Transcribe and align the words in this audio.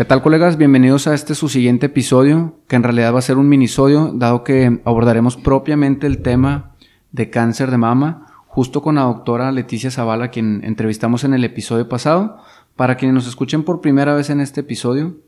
¿Qué 0.00 0.06
tal 0.06 0.22
colegas? 0.22 0.56
Bienvenidos 0.56 1.06
a 1.06 1.12
este 1.12 1.34
su 1.34 1.50
siguiente 1.50 1.84
episodio, 1.84 2.56
que 2.68 2.76
en 2.76 2.82
realidad 2.82 3.12
va 3.12 3.18
a 3.18 3.20
ser 3.20 3.36
un 3.36 3.50
minisodio, 3.50 4.14
dado 4.14 4.44
que 4.44 4.80
abordaremos 4.86 5.36
propiamente 5.36 6.06
el 6.06 6.22
tema 6.22 6.74
de 7.12 7.28
cáncer 7.28 7.70
de 7.70 7.76
mama, 7.76 8.24
justo 8.46 8.80
con 8.80 8.94
la 8.94 9.02
doctora 9.02 9.52
Leticia 9.52 9.90
Zavala, 9.90 10.30
quien 10.30 10.64
entrevistamos 10.64 11.24
en 11.24 11.34
el 11.34 11.44
episodio 11.44 11.86
pasado. 11.90 12.38
Para 12.76 12.96
quienes 12.96 13.14
nos 13.14 13.28
escuchen 13.28 13.62
por 13.62 13.82
primera 13.82 14.14
vez 14.14 14.30
en 14.30 14.40
este 14.40 14.62
episodio, 14.62 15.18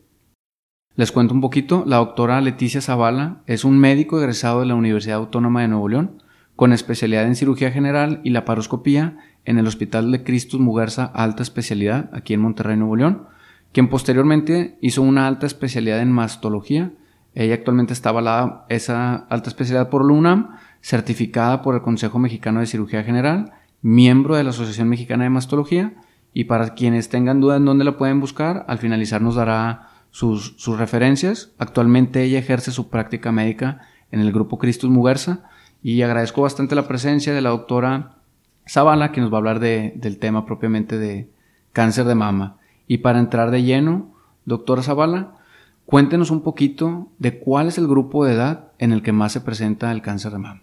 les 0.95 1.12
cuento 1.12 1.34
un 1.34 1.43
poquito. 1.43 1.84
La 1.86 1.98
doctora 1.98 2.41
Leticia 2.41 2.80
Zavala 2.80 3.43
es 3.46 3.66
un 3.66 3.79
médico 3.79 4.18
egresado 4.20 4.61
de 4.61 4.66
la 4.68 4.75
Universidad 4.75 5.18
Autónoma 5.18 5.61
de 5.61 5.68
Nuevo 5.68 5.91
León, 5.91 6.23
con 6.57 6.73
especialidad 6.73 7.27
en 7.27 7.37
cirugía 7.37 7.73
general 7.73 8.23
y 8.24 8.30
laparoscopía 8.30 9.18
en 9.45 9.59
el 9.59 9.66
Hospital 9.66 10.10
de 10.10 10.24
Cristus 10.24 10.60
Muguerza 10.60 11.04
Alta 11.04 11.43
Especialidad, 11.43 12.09
aquí 12.15 12.32
en 12.32 12.41
Monterrey, 12.41 12.79
Nuevo 12.79 12.96
León 12.96 13.31
quien 13.72 13.88
posteriormente 13.88 14.76
hizo 14.80 15.02
una 15.02 15.26
alta 15.26 15.46
especialidad 15.46 16.00
en 16.00 16.12
mastología. 16.12 16.92
Ella 17.34 17.54
actualmente 17.54 17.92
está 17.92 18.10
avalada 18.10 18.66
esa 18.68 19.14
alta 19.14 19.48
especialidad 19.48 19.88
por 19.88 20.04
la 20.04 20.58
certificada 20.82 21.62
por 21.62 21.74
el 21.74 21.82
Consejo 21.82 22.18
Mexicano 22.18 22.60
de 22.60 22.66
Cirugía 22.66 23.04
General, 23.04 23.52
miembro 23.80 24.36
de 24.36 24.45
la 24.45 24.50
Asociación 24.50 24.88
Mexicana 24.88 25.24
de 25.24 25.30
Mastología, 25.30 25.95
y 26.34 26.45
para 26.45 26.74
quienes 26.74 27.08
tengan 27.08 27.40
dudas 27.40 27.58
en 27.58 27.64
dónde 27.64 27.84
la 27.84 27.96
pueden 27.96 28.20
buscar, 28.20 28.64
al 28.68 28.78
finalizar 28.78 29.22
nos 29.22 29.36
dará 29.36 29.88
sus, 30.10 30.54
sus 30.56 30.78
referencias. 30.78 31.52
Actualmente 31.59 32.23
ella 32.23 32.38
ejerce 32.38 32.70
su 32.70 32.90
práctica 32.90 33.32
médica 33.32 33.82
en 34.10 34.20
el 34.20 34.32
Grupo 34.32 34.59
Cristus 34.59 34.90
Muguerza 34.90 35.45
y 35.82 36.02
agradezco 36.02 36.42
bastante 36.42 36.74
la 36.74 36.86
presencia 36.88 37.34
de 37.34 37.40
la 37.40 37.50
doctora 37.50 38.16
Zavala, 38.68 39.12
que 39.12 39.20
nos 39.20 39.32
va 39.32 39.36
a 39.36 39.38
hablar 39.38 39.60
de, 39.60 39.95
del 39.96 40.18
tema 40.18 40.46
propiamente 40.46 40.98
de 40.98 41.30
cáncer 41.73 42.04
de 42.04 42.14
mama. 42.14 42.59
Y 42.93 42.98
para 42.98 43.21
entrar 43.21 43.51
de 43.51 43.62
lleno, 43.62 44.12
doctora 44.45 44.82
Zavala, 44.82 45.38
cuéntenos 45.87 46.30
un 46.30 46.43
poquito 46.43 47.09
de 47.18 47.38
cuál 47.38 47.68
es 47.68 47.79
el 47.79 47.87
grupo 47.87 48.26
de 48.26 48.35
edad 48.35 48.71
en 48.79 48.93
el 48.93 49.01
que 49.01 49.12
más 49.12 49.32
se 49.32 49.40
presenta 49.40 49.90
el 49.93 50.02
cáncer 50.02 50.32
de 50.32 50.37
mama. 50.37 50.62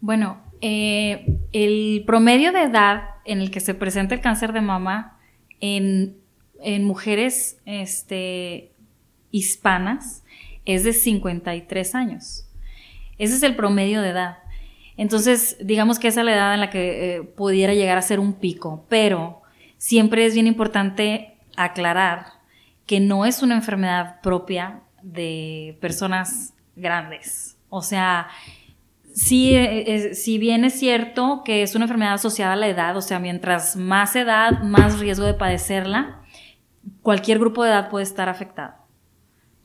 Bueno, 0.00 0.38
eh, 0.60 1.38
el 1.52 2.02
promedio 2.08 2.50
de 2.50 2.62
edad 2.62 3.02
en 3.24 3.38
el 3.38 3.52
que 3.52 3.60
se 3.60 3.74
presenta 3.74 4.16
el 4.16 4.20
cáncer 4.20 4.52
de 4.52 4.62
mama 4.62 5.16
en, 5.60 6.16
mujeres 6.82 7.60
este, 7.66 8.72
hispanas 9.30 10.24
es 10.64 10.82
de 10.82 10.92
53 10.92 11.94
años. 11.94 12.48
Ese 13.16 13.36
es 13.36 13.44
el 13.44 13.54
promedio 13.54 14.02
de 14.02 14.08
edad. 14.08 14.38
Entonces, 14.96 15.56
digamos 15.60 16.00
que 16.00 16.08
esa 16.08 16.22
es 16.22 16.26
la 16.26 16.34
edad 16.34 16.54
en 16.54 16.60
la 16.60 16.70
que 16.70 17.14
eh, 17.14 17.22
pudiera 17.22 17.74
llegar 17.74 17.96
a 17.96 18.02
ser 18.02 18.18
un 18.18 18.32
pico, 18.32 18.84
pero 18.88 19.37
siempre 19.78 20.26
es 20.26 20.34
bien 20.34 20.46
importante 20.46 21.38
aclarar 21.56 22.26
que 22.86 23.00
no 23.00 23.24
es 23.24 23.42
una 23.42 23.54
enfermedad 23.54 24.20
propia 24.20 24.80
de 25.02 25.78
personas 25.80 26.54
grandes. 26.76 27.56
O 27.68 27.82
sea, 27.82 28.28
sí, 29.14 29.54
eh, 29.54 30.14
si 30.14 30.38
bien 30.38 30.64
es 30.64 30.78
cierto 30.78 31.42
que 31.44 31.62
es 31.62 31.74
una 31.74 31.84
enfermedad 31.84 32.14
asociada 32.14 32.54
a 32.54 32.56
la 32.56 32.68
edad, 32.68 32.96
o 32.96 33.02
sea, 33.02 33.18
mientras 33.18 33.76
más 33.76 34.16
edad, 34.16 34.62
más 34.62 34.98
riesgo 34.98 35.24
de 35.26 35.34
padecerla, 35.34 36.22
cualquier 37.02 37.38
grupo 37.38 37.64
de 37.64 37.70
edad 37.70 37.90
puede 37.90 38.04
estar 38.04 38.28
afectado. 38.28 38.74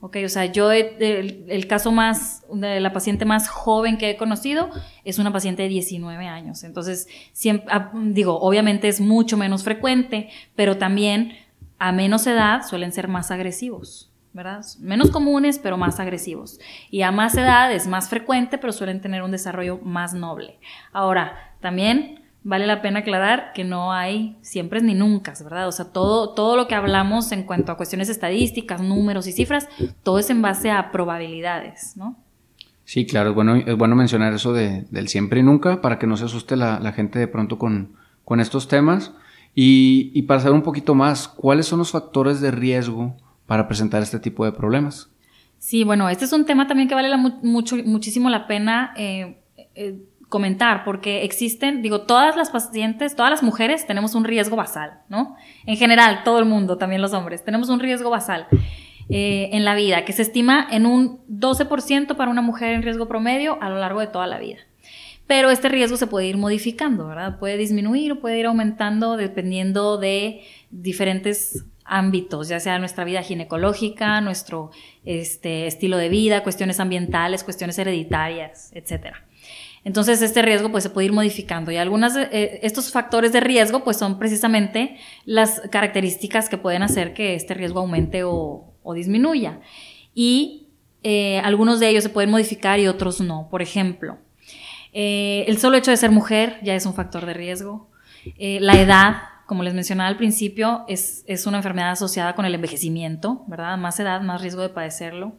Ok, 0.06 0.18
o 0.26 0.28
sea, 0.28 0.48
yo 0.48 0.70
el, 0.70 1.66
caso 1.70 1.94
más, 1.94 2.44
de 2.52 2.82
la 2.82 2.92
paciente 2.92 3.24
más 3.24 3.48
joven 3.48 3.98
que 3.98 4.10
he 4.10 4.18
conocido 4.18 4.70
es 5.06 5.18
una 5.18 5.32
paciente 5.32 5.64
de 5.64 5.70
19 5.70 6.28
años. 6.28 6.66
Entonces, 6.66 7.08
siempre, 7.32 7.68
ah, 7.72 7.90
digo, 7.94 8.38
obviamente 8.42 8.90
es 8.90 9.00
mucho 9.00 9.38
menos 9.38 9.64
frecuente, 9.64 10.30
pero 10.58 10.78
también 10.78 11.38
a 11.80 11.94
menos 11.94 12.28
edad 12.28 12.64
suelen 12.68 12.92
ser 12.92 13.08
más 13.08 13.32
agresivos, 13.32 14.12
¿verdad? 14.34 14.66
Menos 14.82 15.10
comunes, 15.10 15.58
pero 15.58 15.78
más 15.78 16.02
agresivos. 16.02 16.60
Y 16.92 17.04
a 17.04 17.14
más 17.14 17.38
edad 17.38 17.72
es 17.72 17.88
más 17.88 18.10
frecuente, 18.10 18.58
pero 18.58 18.74
suelen 18.74 19.00
tener 19.00 19.24
un 19.24 19.32
desarrollo 19.32 19.78
más 19.86 20.14
noble. 20.14 20.60
Ahora, 20.92 21.56
también 21.62 22.23
vale 22.44 22.68
la 22.68 22.82
pena 22.82 23.00
aclarar 23.00 23.54
que 23.54 23.64
no 23.64 23.94
hay 23.94 24.38
siempre 24.42 24.82
ni 24.82 24.94
nunca, 24.94 25.34
¿verdad? 25.44 25.68
O 25.68 25.72
sea, 25.72 25.86
todo, 25.86 26.34
todo 26.34 26.58
lo 26.58 26.68
que 26.68 26.76
hablamos 26.76 27.32
en 27.32 27.44
cuanto 27.44 27.72
a 27.72 27.78
cuestiones 27.78 28.10
estadísticas, 28.10 28.82
números 28.82 29.28
y 29.28 29.32
cifras, 29.32 29.68
todo 30.04 30.20
es 30.20 30.30
en 30.30 30.42
base 30.42 30.72
a 30.72 30.92
probabilidades, 30.92 31.96
¿no? 31.96 32.18
Sí, 32.86 33.06
claro, 33.06 33.30
es 33.30 33.36
bueno, 33.36 33.56
es 33.56 33.78
bueno 33.78 33.96
mencionar 33.96 34.34
eso 34.34 34.52
de, 34.52 34.86
del 34.92 35.08
siempre 35.08 35.40
y 35.40 35.44
nunca 35.44 35.82
para 35.82 36.00
que 36.00 36.08
no 36.08 36.18
se 36.18 36.26
asuste 36.26 36.58
la, 36.58 36.92
gente 36.92 37.18
de 37.18 37.28
pronto 37.28 37.58
con, 37.58 37.94
con 38.26 38.40
estos 38.40 38.68
temas. 38.68 39.14
Y, 39.56 40.12
y, 40.14 40.24
para 40.24 40.40
saber 40.40 40.56
un 40.56 40.64
poquito 40.64 40.96
más, 40.96 41.28
¿cuáles 41.28 41.68
son 41.68 41.80
los 41.80 41.92
factores 41.92 42.42
de 42.42 42.50
riesgo 42.50 43.16
para 43.46 43.68
presentar 43.68 44.02
este 44.02 44.20
tipo 44.20 44.46
de 44.46 44.52
problemas? 44.52 45.10
Sí, 45.60 45.84
bueno, 45.84 46.10
este 46.10 46.26
es 46.26 46.34
un 46.34 46.46
tema 46.46 46.68
también 46.68 46.90
que 46.90 46.96
vale 46.96 47.16
mucho, 47.16 47.78
muchísimo 47.78 48.30
la 48.30 48.48
pena 48.48 48.94
eh, 48.98 49.38
eh, 49.76 49.98
comentar, 50.34 50.84
porque 50.84 51.26
existen, 51.26 51.84
digo, 51.84 52.02
todas 52.08 52.36
las 52.36 52.50
pacientes, 52.50 53.16
todas 53.16 53.30
las 53.30 53.44
mujeres 53.44 53.86
tenemos 53.86 54.16
un 54.16 54.24
riesgo 54.24 54.56
basal, 54.56 55.02
¿no? 55.08 55.36
En 55.68 55.78
general, 55.78 56.24
todo 56.24 56.40
el 56.40 56.46
mundo, 56.46 56.80
también 56.80 57.04
los 57.04 57.14
hombres, 57.14 57.46
tenemos 57.46 57.70
un 57.70 57.80
riesgo 57.80 58.10
basal 58.10 58.48
eh, 59.10 59.50
en 59.52 59.64
la 59.64 59.76
vida, 59.76 60.06
que 60.06 60.12
se 60.12 60.24
estima 60.24 60.68
en 60.72 60.88
un 60.88 61.20
12% 61.28 62.16
para 62.16 62.32
una 62.32 62.42
mujer 62.42 62.74
en 62.74 62.82
riesgo 62.82 63.08
promedio 63.08 63.62
a 63.62 63.70
lo 63.70 63.78
largo 63.78 64.00
de 64.00 64.08
toda 64.08 64.26
la 64.26 64.40
vida. 64.40 64.58
Pero 65.28 65.52
este 65.52 65.70
riesgo 65.70 65.98
se 65.98 66.08
puede 66.08 66.26
ir 66.26 66.38
modificando, 66.38 67.06
¿verdad? 67.10 67.38
Puede 67.38 67.58
disminuir 67.58 68.14
o 68.14 68.20
puede 68.20 68.40
ir 68.40 68.48
aumentando 68.48 69.18
dependiendo 69.18 70.00
de 70.00 70.42
diferentes 70.72 71.64
ámbitos, 71.86 72.48
ya 72.48 72.60
sea 72.60 72.80
nuestra 72.80 73.04
vida 73.04 73.22
ginecológica, 73.22 74.20
nuestro 74.20 74.72
este, 75.06 75.68
estilo 75.68 75.98
de 75.98 76.10
vida, 76.10 76.42
cuestiones 76.42 76.80
ambientales, 76.80 77.44
cuestiones 77.44 77.78
hereditarias, 77.78 78.72
etcétera. 78.74 79.28
Entonces 79.86 80.22
este 80.22 80.42
riesgo 80.42 80.72
pues 80.72 80.84
se 80.84 80.90
puede 80.90 81.06
ir 81.06 81.14
modificando 81.14 81.72
y 81.72 81.78
algunos 81.78 82.16
eh, 82.16 82.60
estos 82.64 82.92
factores 82.92 83.34
de 83.34 83.42
riesgo 83.42 83.84
pues 83.84 83.98
son 83.98 84.18
precisamente 84.18 84.98
las 85.26 85.62
características 85.72 86.48
que 86.48 86.58
pueden 86.58 86.84
hacer 86.84 87.14
que 87.14 87.36
este 87.36 87.54
riesgo 87.54 87.82
aumente 87.82 88.24
o, 88.24 88.70
disminuya. 88.96 89.60
Y 90.14 90.68
eh, 91.04 91.40
algunos 91.40 91.80
de 91.80 91.90
ellos 91.90 92.04
se 92.04 92.10
pueden 92.10 92.30
modificar 92.30 92.80
y 92.80 92.88
otros 92.88 93.20
no. 93.20 93.48
Por 93.50 93.62
ejemplo, 93.62 94.18
eh, 94.94 95.46
el 95.48 95.58
solo 95.58 95.78
hecho 95.78 95.92
de 95.92 95.98
ser 95.98 96.12
mujer 96.12 96.60
ya 96.64 96.76
es 96.76 96.86
un 96.86 96.94
factor 96.94 97.26
de 97.26 97.34
riesgo. 97.34 97.90
la 98.38 98.80
edad, 98.80 99.16
como 99.48 99.64
les 99.64 99.74
mencionaba 99.74 100.08
al 100.08 100.18
principio, 100.18 100.86
es, 100.88 101.26
es 101.28 101.46
una 101.46 101.58
enfermedad 101.58 101.92
asociada 101.92 102.36
con 102.36 102.46
el 102.46 102.56
envejecimiento, 102.56 103.44
¿verdad? 103.48 103.78
Más 103.78 104.00
edad, 104.00 104.22
más 104.22 104.42
riesgo 104.42 104.62
de 104.62 104.70
padecerlo. 104.70 105.34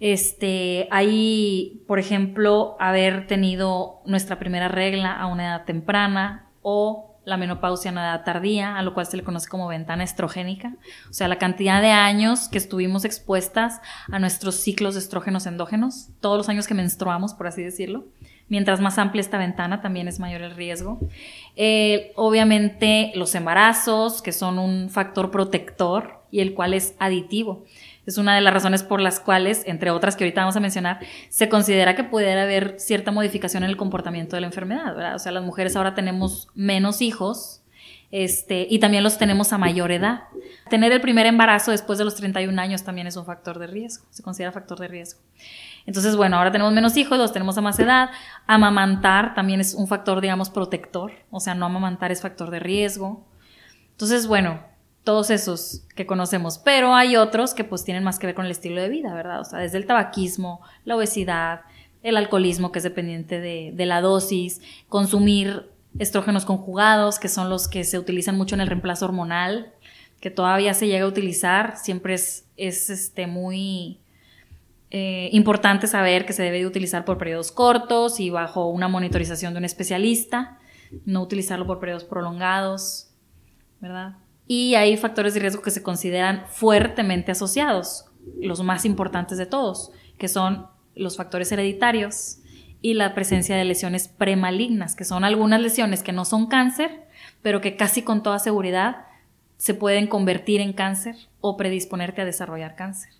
Este, 0.00 0.88
hay, 0.90 1.82
por 1.86 1.98
ejemplo, 1.98 2.76
haber 2.80 3.26
tenido 3.26 4.00
nuestra 4.06 4.38
primera 4.38 4.68
regla 4.68 5.12
a 5.12 5.26
una 5.26 5.44
edad 5.44 5.64
temprana 5.66 6.50
o 6.62 7.10
la 7.24 7.36
menopausia 7.36 7.90
a 7.90 7.92
una 7.92 8.08
edad 8.08 8.24
tardía, 8.24 8.76
a 8.76 8.82
lo 8.82 8.94
cual 8.94 9.06
se 9.06 9.16
le 9.16 9.22
conoce 9.22 9.48
como 9.48 9.68
ventana 9.68 10.02
estrogénica, 10.02 10.74
o 11.08 11.12
sea, 11.12 11.28
la 11.28 11.38
cantidad 11.38 11.82
de 11.82 11.90
años 11.90 12.48
que 12.48 12.58
estuvimos 12.58 13.04
expuestas 13.04 13.80
a 14.10 14.18
nuestros 14.18 14.56
ciclos 14.56 14.94
de 14.94 15.00
estrógenos 15.00 15.46
endógenos, 15.46 16.08
todos 16.20 16.38
los 16.38 16.48
años 16.48 16.66
que 16.66 16.74
menstruamos, 16.74 17.34
por 17.34 17.46
así 17.46 17.62
decirlo. 17.62 18.06
Mientras 18.48 18.80
más 18.80 18.98
amplia 18.98 19.20
esta 19.20 19.38
ventana, 19.38 19.80
también 19.80 20.08
es 20.08 20.18
mayor 20.18 20.42
el 20.42 20.56
riesgo. 20.56 20.98
Eh, 21.54 22.12
obviamente, 22.16 23.12
los 23.14 23.36
embarazos, 23.36 24.22
que 24.22 24.32
son 24.32 24.58
un 24.58 24.90
factor 24.90 25.30
protector 25.30 26.24
y 26.32 26.40
el 26.40 26.54
cual 26.54 26.74
es 26.74 26.96
aditivo. 26.98 27.64
Es 28.06 28.18
una 28.18 28.34
de 28.34 28.40
las 28.40 28.52
razones 28.54 28.82
por 28.82 29.00
las 29.00 29.20
cuales, 29.20 29.62
entre 29.66 29.90
otras 29.90 30.16
que 30.16 30.24
ahorita 30.24 30.40
vamos 30.40 30.56
a 30.56 30.60
mencionar, 30.60 31.00
se 31.28 31.48
considera 31.48 31.94
que 31.94 32.04
pudiera 32.04 32.42
haber 32.42 32.78
cierta 32.78 33.12
modificación 33.12 33.62
en 33.62 33.70
el 33.70 33.76
comportamiento 33.76 34.36
de 34.36 34.40
la 34.40 34.46
enfermedad, 34.46 34.94
¿verdad? 34.94 35.14
O 35.14 35.18
sea, 35.18 35.32
las 35.32 35.44
mujeres 35.44 35.76
ahora 35.76 35.94
tenemos 35.94 36.48
menos 36.54 37.02
hijos, 37.02 37.60
este, 38.10 38.66
y 38.68 38.80
también 38.80 39.04
los 39.04 39.18
tenemos 39.18 39.52
a 39.52 39.58
mayor 39.58 39.92
edad. 39.92 40.24
Tener 40.68 40.90
el 40.92 41.00
primer 41.00 41.26
embarazo 41.26 41.70
después 41.70 41.98
de 41.98 42.04
los 42.04 42.16
31 42.16 42.60
años 42.60 42.82
también 42.82 43.06
es 43.06 43.16
un 43.16 43.24
factor 43.24 43.58
de 43.58 43.68
riesgo, 43.68 44.04
se 44.10 44.22
considera 44.22 44.50
factor 44.50 44.78
de 44.78 44.88
riesgo. 44.88 45.20
Entonces, 45.86 46.16
bueno, 46.16 46.36
ahora 46.36 46.50
tenemos 46.50 46.72
menos 46.72 46.96
hijos, 46.96 47.18
los 47.18 47.32
tenemos 47.32 47.56
a 47.56 47.60
más 47.60 47.78
edad. 47.78 48.10
Amamantar 48.46 49.34
también 49.34 49.60
es 49.60 49.74
un 49.74 49.86
factor, 49.86 50.20
digamos, 50.20 50.50
protector, 50.50 51.12
o 51.30 51.40
sea, 51.40 51.54
no 51.54 51.66
amamantar 51.66 52.10
es 52.10 52.20
factor 52.20 52.50
de 52.50 52.58
riesgo. 52.58 53.26
Entonces, 53.92 54.26
bueno, 54.26 54.60
todos 55.10 55.30
esos 55.30 55.82
que 55.96 56.06
conocemos, 56.06 56.58
pero 56.58 56.94
hay 56.94 57.16
otros 57.16 57.52
que 57.52 57.64
pues 57.64 57.82
tienen 57.82 58.04
más 58.04 58.20
que 58.20 58.26
ver 58.28 58.36
con 58.36 58.44
el 58.44 58.52
estilo 58.52 58.80
de 58.80 58.88
vida, 58.88 59.12
¿verdad? 59.12 59.40
O 59.40 59.44
sea, 59.44 59.58
desde 59.58 59.76
el 59.76 59.84
tabaquismo, 59.84 60.60
la 60.84 60.94
obesidad, 60.94 61.62
el 62.04 62.16
alcoholismo 62.16 62.70
que 62.70 62.78
es 62.78 62.84
dependiente 62.84 63.40
de, 63.40 63.86
la 63.86 64.02
dosis, 64.02 64.60
consumir 64.88 65.68
estrógenos 65.98 66.44
conjugados, 66.44 67.18
que 67.18 67.28
son 67.28 67.50
los 67.50 67.66
que 67.66 67.82
se 67.82 67.98
utilizan 67.98 68.36
mucho 68.36 68.54
en 68.54 68.60
el 68.60 68.68
reemplazo 68.68 69.06
hormonal, 69.06 69.72
que 70.20 70.30
todavía 70.30 70.74
se 70.74 70.86
llega 70.86 71.06
a 71.06 71.08
utilizar, 71.08 71.76
siempre 71.76 72.14
es, 72.14 72.46
es 72.56 72.88
este, 72.88 73.26
muy 73.26 73.98
eh, 74.92 75.28
importante 75.32 75.88
saber 75.88 76.24
que 76.24 76.34
se 76.34 76.44
debe 76.44 76.60
de 76.60 76.68
utilizar 76.68 77.04
por 77.04 77.18
periodos 77.18 77.50
cortos 77.50 78.20
y 78.20 78.30
bajo 78.30 78.68
una 78.68 78.86
monitorización 78.86 79.54
de 79.54 79.58
un 79.58 79.64
especialista, 79.64 80.60
no 81.04 81.20
utilizarlo 81.20 81.66
por 81.66 81.80
periodos 81.80 82.04
prolongados, 82.04 83.10
¿verdad? 83.80 84.14
Y 84.52 84.74
hay 84.74 84.96
factores 84.96 85.34
de 85.34 85.38
riesgo 85.38 85.62
que 85.62 85.70
se 85.70 85.84
consideran 85.84 86.42
fuertemente 86.48 87.30
asociados, 87.30 88.06
los 88.40 88.64
más 88.64 88.84
importantes 88.84 89.38
de 89.38 89.46
todos, 89.46 89.92
que 90.18 90.26
son 90.26 90.66
los 90.96 91.16
factores 91.16 91.52
hereditarios 91.52 92.38
y 92.82 92.94
la 92.94 93.14
presencia 93.14 93.54
de 93.54 93.64
lesiones 93.64 94.08
premalignas, 94.08 94.96
que 94.96 95.04
son 95.04 95.22
algunas 95.22 95.60
lesiones 95.60 96.02
que 96.02 96.10
no 96.10 96.24
son 96.24 96.48
cáncer, 96.48 97.06
pero 97.42 97.60
que 97.60 97.76
casi 97.76 98.02
con 98.02 98.24
toda 98.24 98.40
seguridad 98.40 99.04
se 99.56 99.72
pueden 99.72 100.08
convertir 100.08 100.60
en 100.60 100.72
cáncer 100.72 101.14
o 101.40 101.56
predisponerte 101.56 102.22
a 102.22 102.24
desarrollar 102.24 102.74
cáncer. 102.74 103.19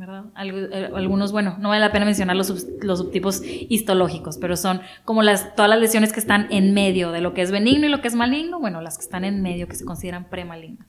¿Verdad? 0.00 0.24
Eh, 0.42 0.90
algunos, 0.94 1.30
bueno, 1.30 1.56
no 1.58 1.68
vale 1.68 1.80
la 1.82 1.92
pena 1.92 2.06
mencionar 2.06 2.34
los, 2.34 2.66
los, 2.80 2.98
subtipos 2.98 3.42
histológicos, 3.44 4.38
pero 4.38 4.56
son 4.56 4.80
como 5.04 5.22
las, 5.22 5.54
todas 5.54 5.68
las 5.68 5.78
lesiones 5.78 6.14
que 6.14 6.20
están 6.20 6.46
en 6.50 6.72
medio 6.72 7.12
de 7.12 7.20
lo 7.20 7.34
que 7.34 7.42
es 7.42 7.50
benigno 7.50 7.86
y 7.86 7.90
lo 7.90 8.00
que 8.00 8.08
es 8.08 8.14
maligno, 8.14 8.58
bueno, 8.58 8.80
las 8.80 8.96
que 8.96 9.04
están 9.04 9.24
en 9.24 9.42
medio 9.42 9.68
que 9.68 9.76
se 9.76 9.84
consideran 9.84 10.24
premalignas. 10.24 10.88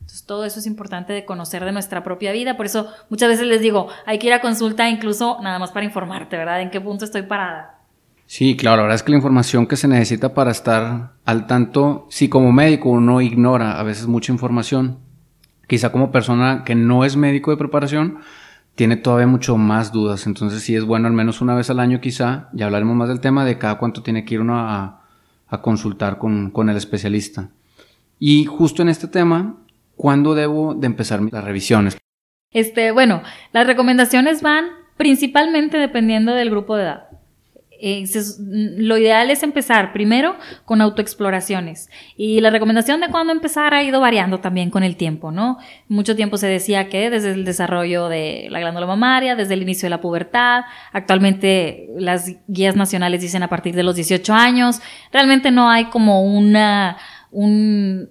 Entonces, 0.00 0.24
todo 0.26 0.44
eso 0.44 0.58
es 0.58 0.66
importante 0.66 1.12
de 1.12 1.24
conocer 1.24 1.64
de 1.64 1.70
nuestra 1.70 2.02
propia 2.02 2.32
vida. 2.32 2.56
Por 2.56 2.66
eso 2.66 2.88
muchas 3.10 3.28
veces 3.28 3.46
les 3.46 3.60
digo, 3.60 3.88
hay 4.06 4.18
que 4.18 4.26
ir 4.26 4.32
a 4.32 4.40
consulta 4.40 4.88
incluso 4.88 5.38
nada 5.40 5.60
más 5.60 5.70
para 5.70 5.86
informarte, 5.86 6.36
¿verdad? 6.36 6.60
En 6.60 6.70
qué 6.70 6.80
punto 6.80 7.04
estoy 7.04 7.22
parada. 7.22 7.78
Sí, 8.26 8.56
claro, 8.56 8.78
la 8.78 8.82
verdad 8.82 8.96
es 8.96 9.02
que 9.04 9.12
la 9.12 9.18
información 9.18 9.68
que 9.68 9.76
se 9.76 9.86
necesita 9.86 10.34
para 10.34 10.50
estar 10.50 11.12
al 11.24 11.46
tanto, 11.46 12.08
si 12.10 12.28
como 12.28 12.50
médico 12.50 12.88
uno 12.88 13.20
ignora 13.20 13.78
a 13.78 13.82
veces 13.84 14.08
mucha 14.08 14.32
información, 14.32 14.98
quizá 15.68 15.92
como 15.92 16.10
persona 16.10 16.64
que 16.64 16.74
no 16.74 17.04
es 17.04 17.16
médico 17.16 17.52
de 17.52 17.56
preparación, 17.56 18.18
tiene 18.78 18.96
todavía 18.96 19.26
mucho 19.26 19.56
más 19.56 19.90
dudas. 19.90 20.28
Entonces 20.28 20.62
sí 20.62 20.76
es 20.76 20.84
bueno 20.84 21.08
al 21.08 21.12
menos 21.12 21.40
una 21.40 21.56
vez 21.56 21.68
al 21.68 21.80
año 21.80 22.00
quizá, 22.00 22.48
ya 22.52 22.66
hablaremos 22.66 22.94
más 22.94 23.08
del 23.08 23.18
tema 23.18 23.44
de 23.44 23.58
cada 23.58 23.76
cuánto 23.76 24.04
tiene 24.04 24.24
que 24.24 24.34
ir 24.34 24.40
uno 24.40 24.56
a, 24.56 25.02
consultar 25.62 26.18
con, 26.18 26.52
con, 26.52 26.68
el 26.68 26.76
especialista. 26.76 27.48
Y 28.20 28.44
justo 28.44 28.82
en 28.82 28.88
este 28.88 29.08
tema, 29.08 29.56
¿cuándo 29.96 30.36
debo 30.36 30.74
de 30.74 30.86
empezar 30.86 31.20
las 31.20 31.42
revisiones? 31.42 31.98
Este, 32.52 32.92
bueno, 32.92 33.22
las 33.52 33.66
recomendaciones 33.66 34.42
van 34.42 34.66
principalmente 34.96 35.76
dependiendo 35.76 36.34
del 36.34 36.50
grupo 36.50 36.76
de 36.76 36.84
edad. 36.84 37.07
Eh, 37.80 38.04
lo 38.76 38.98
ideal 38.98 39.30
es 39.30 39.42
empezar 39.42 39.92
primero 39.92 40.36
con 40.64 40.80
autoexploraciones. 40.80 41.90
Y 42.16 42.40
la 42.40 42.50
recomendación 42.50 43.00
de 43.00 43.08
cuándo 43.08 43.32
empezar 43.32 43.74
ha 43.74 43.82
ido 43.82 44.00
variando 44.00 44.40
también 44.40 44.70
con 44.70 44.82
el 44.82 44.96
tiempo, 44.96 45.30
¿no? 45.30 45.58
Mucho 45.88 46.16
tiempo 46.16 46.36
se 46.36 46.46
decía 46.46 46.88
que 46.88 47.10
desde 47.10 47.32
el 47.32 47.44
desarrollo 47.44 48.08
de 48.08 48.48
la 48.50 48.60
glándula 48.60 48.86
mamaria, 48.86 49.36
desde 49.36 49.54
el 49.54 49.62
inicio 49.62 49.86
de 49.86 49.90
la 49.90 50.00
pubertad, 50.00 50.64
actualmente 50.92 51.88
las 51.96 52.32
guías 52.46 52.76
nacionales 52.76 53.20
dicen 53.20 53.42
a 53.42 53.48
partir 53.48 53.74
de 53.74 53.82
los 53.82 53.94
18 53.96 54.34
años. 54.34 54.80
Realmente 55.12 55.50
no 55.50 55.70
hay 55.70 55.86
como 55.86 56.22
una, 56.22 56.96
un, 57.30 58.10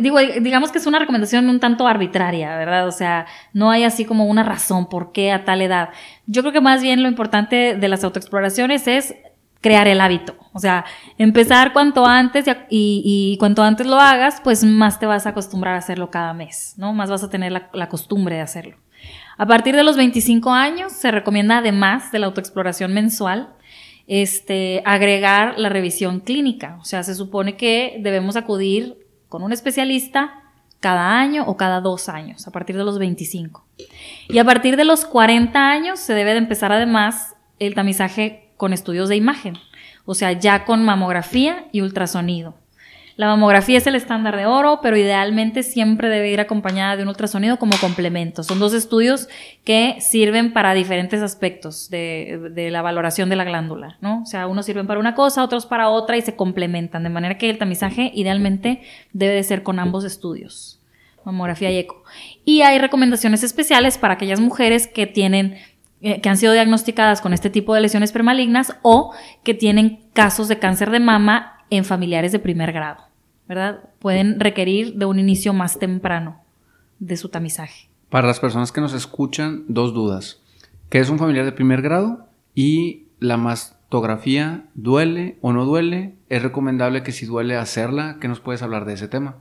digo, 0.00 0.18
eh, 0.18 0.40
digamos 0.40 0.70
que 0.72 0.78
es 0.78 0.86
una 0.86 0.98
recomendación 0.98 1.48
un 1.48 1.60
tanto 1.60 1.86
arbitraria, 1.86 2.56
¿verdad? 2.56 2.86
O 2.86 2.92
sea, 2.92 3.26
no 3.52 3.70
hay 3.70 3.84
así 3.84 4.04
como 4.04 4.26
una 4.26 4.42
razón 4.42 4.88
por 4.88 5.12
qué 5.12 5.32
a 5.32 5.44
tal 5.44 5.62
edad. 5.62 5.90
Yo 6.26 6.42
creo 6.42 6.52
que 6.52 6.60
más 6.60 6.82
bien 6.82 7.02
lo 7.02 7.08
importante 7.08 7.76
de 7.76 7.88
las 7.88 8.04
autoexploraciones 8.04 8.86
es 8.86 9.14
crear 9.60 9.88
el 9.88 10.00
hábito. 10.00 10.36
O 10.52 10.58
sea, 10.58 10.84
empezar 11.16 11.72
cuanto 11.72 12.04
antes 12.04 12.44
y, 12.68 13.02
y, 13.04 13.38
cuanto 13.38 13.62
antes 13.62 13.86
lo 13.86 13.98
hagas, 13.98 14.40
pues 14.42 14.64
más 14.64 14.98
te 14.98 15.06
vas 15.06 15.26
a 15.26 15.30
acostumbrar 15.30 15.74
a 15.74 15.78
hacerlo 15.78 16.10
cada 16.10 16.34
mes, 16.34 16.74
¿no? 16.76 16.92
Más 16.92 17.08
vas 17.08 17.22
a 17.22 17.30
tener 17.30 17.52
la, 17.52 17.70
la 17.72 17.88
costumbre 17.88 18.36
de 18.36 18.42
hacerlo. 18.42 18.76
A 19.38 19.46
partir 19.46 19.74
de 19.74 19.82
los 19.82 19.96
25 19.96 20.50
años 20.50 20.92
se 20.92 21.10
recomienda 21.10 21.58
además 21.58 22.12
de 22.12 22.18
la 22.18 22.26
autoexploración 22.26 22.92
mensual, 22.92 23.54
este, 24.06 24.82
agregar 24.84 25.58
la 25.58 25.68
revisión 25.68 26.20
clínica. 26.20 26.76
O 26.80 26.84
sea, 26.84 27.02
se 27.02 27.14
supone 27.14 27.56
que 27.56 27.98
debemos 28.00 28.36
acudir 28.36 29.01
con 29.32 29.42
un 29.42 29.52
especialista 29.54 30.42
cada 30.78 31.18
año 31.18 31.44
o 31.46 31.56
cada 31.56 31.80
dos 31.80 32.10
años, 32.10 32.46
a 32.46 32.50
partir 32.50 32.76
de 32.76 32.84
los 32.84 32.98
25. 32.98 33.64
Y 34.28 34.38
a 34.38 34.44
partir 34.44 34.76
de 34.76 34.84
los 34.84 35.06
40 35.06 35.70
años 35.70 36.00
se 36.00 36.12
debe 36.12 36.32
de 36.32 36.36
empezar 36.36 36.70
además 36.70 37.34
el 37.58 37.74
tamizaje 37.74 38.50
con 38.58 38.74
estudios 38.74 39.08
de 39.08 39.16
imagen, 39.16 39.56
o 40.04 40.14
sea, 40.14 40.32
ya 40.32 40.66
con 40.66 40.84
mamografía 40.84 41.66
y 41.72 41.80
ultrasonido. 41.80 42.56
La 43.16 43.26
mamografía 43.26 43.78
es 43.78 43.86
el 43.86 43.94
estándar 43.94 44.36
de 44.36 44.46
oro, 44.46 44.80
pero 44.82 44.96
idealmente 44.96 45.62
siempre 45.62 46.08
debe 46.08 46.30
ir 46.30 46.40
acompañada 46.40 46.96
de 46.96 47.02
un 47.02 47.08
ultrasonido 47.08 47.58
como 47.58 47.76
complemento. 47.78 48.42
Son 48.42 48.58
dos 48.58 48.72
estudios 48.72 49.28
que 49.64 49.96
sirven 50.00 50.52
para 50.52 50.72
diferentes 50.72 51.20
aspectos 51.20 51.90
de, 51.90 52.68
la 52.70 52.82
valoración 52.82 53.28
de 53.28 53.36
la 53.36 53.44
glándula, 53.44 53.98
¿no? 54.00 54.22
O 54.22 54.26
sea, 54.26 54.46
unos 54.46 54.66
sirven 54.66 54.86
para 54.86 55.00
una 55.00 55.14
cosa, 55.14 55.44
otros 55.44 55.66
para 55.66 55.90
otra 55.90 56.16
y 56.16 56.22
se 56.22 56.36
complementan, 56.36 57.02
de 57.02 57.10
manera 57.10 57.36
que 57.36 57.50
el 57.50 57.58
tamizaje 57.58 58.10
idealmente 58.14 58.80
debe 59.12 59.34
de 59.34 59.42
ser 59.42 59.62
con 59.62 59.78
ambos 59.78 60.04
estudios, 60.04 60.80
mamografía 61.24 61.70
y 61.70 61.78
eco. 61.78 62.02
Y 62.44 62.62
hay 62.62 62.78
recomendaciones 62.78 63.42
especiales 63.42 63.98
para 63.98 64.14
aquellas 64.14 64.40
mujeres 64.40 64.86
que 64.86 65.06
tienen 65.06 65.58
eh, 66.04 66.20
que 66.20 66.28
han 66.28 66.36
sido 66.36 66.52
diagnosticadas 66.52 67.20
con 67.20 67.32
este 67.32 67.48
tipo 67.48 67.74
de 67.74 67.80
lesiones 67.80 68.10
premalignas 68.10 68.74
o 68.82 69.12
que 69.44 69.54
tienen 69.54 70.00
casos 70.14 70.48
de 70.48 70.58
cáncer 70.58 70.90
de 70.90 70.98
mama 70.98 71.61
en 71.72 71.86
familiares 71.86 72.32
de 72.32 72.38
primer 72.38 72.70
grado, 72.70 73.02
¿verdad? 73.48 73.80
Pueden 73.98 74.38
requerir 74.38 74.94
de 74.94 75.06
un 75.06 75.18
inicio 75.18 75.54
más 75.54 75.78
temprano 75.78 76.42
de 76.98 77.16
su 77.16 77.30
tamizaje. 77.30 77.88
Para 78.10 78.26
las 78.26 78.40
personas 78.40 78.72
que 78.72 78.82
nos 78.82 78.92
escuchan, 78.92 79.64
dos 79.68 79.94
dudas. 79.94 80.42
¿Qué 80.90 80.98
es 80.98 81.08
un 81.08 81.18
familiar 81.18 81.46
de 81.46 81.52
primer 81.52 81.80
grado? 81.80 82.26
Y 82.54 83.04
la 83.20 83.38
mastografía, 83.38 84.64
¿duele 84.74 85.38
o 85.40 85.54
no 85.54 85.64
duele? 85.64 86.14
¿Es 86.28 86.42
recomendable 86.42 87.02
que 87.02 87.12
si 87.12 87.24
duele 87.24 87.56
hacerla? 87.56 88.18
¿Qué 88.20 88.28
nos 88.28 88.40
puedes 88.40 88.62
hablar 88.62 88.84
de 88.84 88.92
ese 88.92 89.08
tema? 89.08 89.36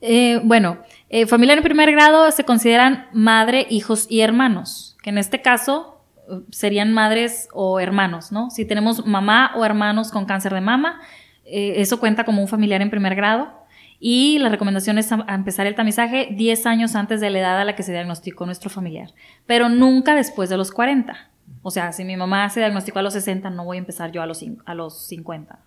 Eh, 0.00 0.40
bueno, 0.42 0.78
eh, 1.08 1.26
familiar 1.26 1.56
de 1.56 1.62
primer 1.62 1.92
grado 1.92 2.32
se 2.32 2.42
consideran 2.42 3.06
madre, 3.12 3.64
hijos 3.70 4.08
y 4.10 4.22
hermanos, 4.22 4.96
que 5.04 5.10
en 5.10 5.18
este 5.18 5.40
caso 5.40 6.00
eh, 6.28 6.40
serían 6.50 6.92
madres 6.92 7.48
o 7.52 7.78
hermanos, 7.78 8.32
¿no? 8.32 8.50
Si 8.50 8.64
tenemos 8.64 9.06
mamá 9.06 9.52
o 9.54 9.64
hermanos 9.64 10.10
con 10.10 10.26
cáncer 10.26 10.52
de 10.52 10.60
mama, 10.60 11.00
eh, 11.44 11.74
eso 11.76 12.00
cuenta 12.00 12.24
como 12.24 12.42
un 12.42 12.48
familiar 12.48 12.82
en 12.82 12.90
primer 12.90 13.14
grado. 13.14 13.64
Y 14.00 14.38
la 14.38 14.48
recomendación 14.48 14.98
es 14.98 15.10
empezar 15.12 15.66
el 15.66 15.74
tamizaje 15.74 16.28
10 16.32 16.66
años 16.66 16.94
antes 16.94 17.20
de 17.20 17.30
la 17.30 17.38
edad 17.38 17.60
a 17.60 17.64
la 17.64 17.74
que 17.74 17.82
se 17.82 17.92
diagnosticó 17.92 18.44
nuestro 18.44 18.68
familiar, 18.68 19.10
pero 19.46 19.68
nunca 19.68 20.14
después 20.14 20.50
de 20.50 20.56
los 20.56 20.72
40. 20.72 21.30
O 21.62 21.70
sea, 21.70 21.92
si 21.92 22.04
mi 22.04 22.16
mamá 22.16 22.50
se 22.50 22.60
diagnosticó 22.60 22.98
a 22.98 23.02
los 23.02 23.14
60, 23.14 23.48
no 23.50 23.64
voy 23.64 23.78
a 23.78 23.80
empezar 23.80 24.12
yo 24.12 24.20
a 24.20 24.26
los, 24.26 24.44
a 24.66 24.74
los 24.74 25.06
50. 25.06 25.58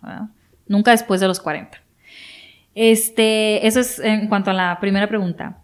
Nunca 0.67 0.91
después 0.91 1.19
de 1.19 1.27
los 1.27 1.39
40. 1.39 1.79
Este, 2.75 3.65
eso 3.65 3.79
es 3.79 3.97
en 3.99 4.27
cuanto 4.27 4.51
a 4.51 4.53
la 4.53 4.79
primera 4.79 5.07
pregunta. 5.07 5.57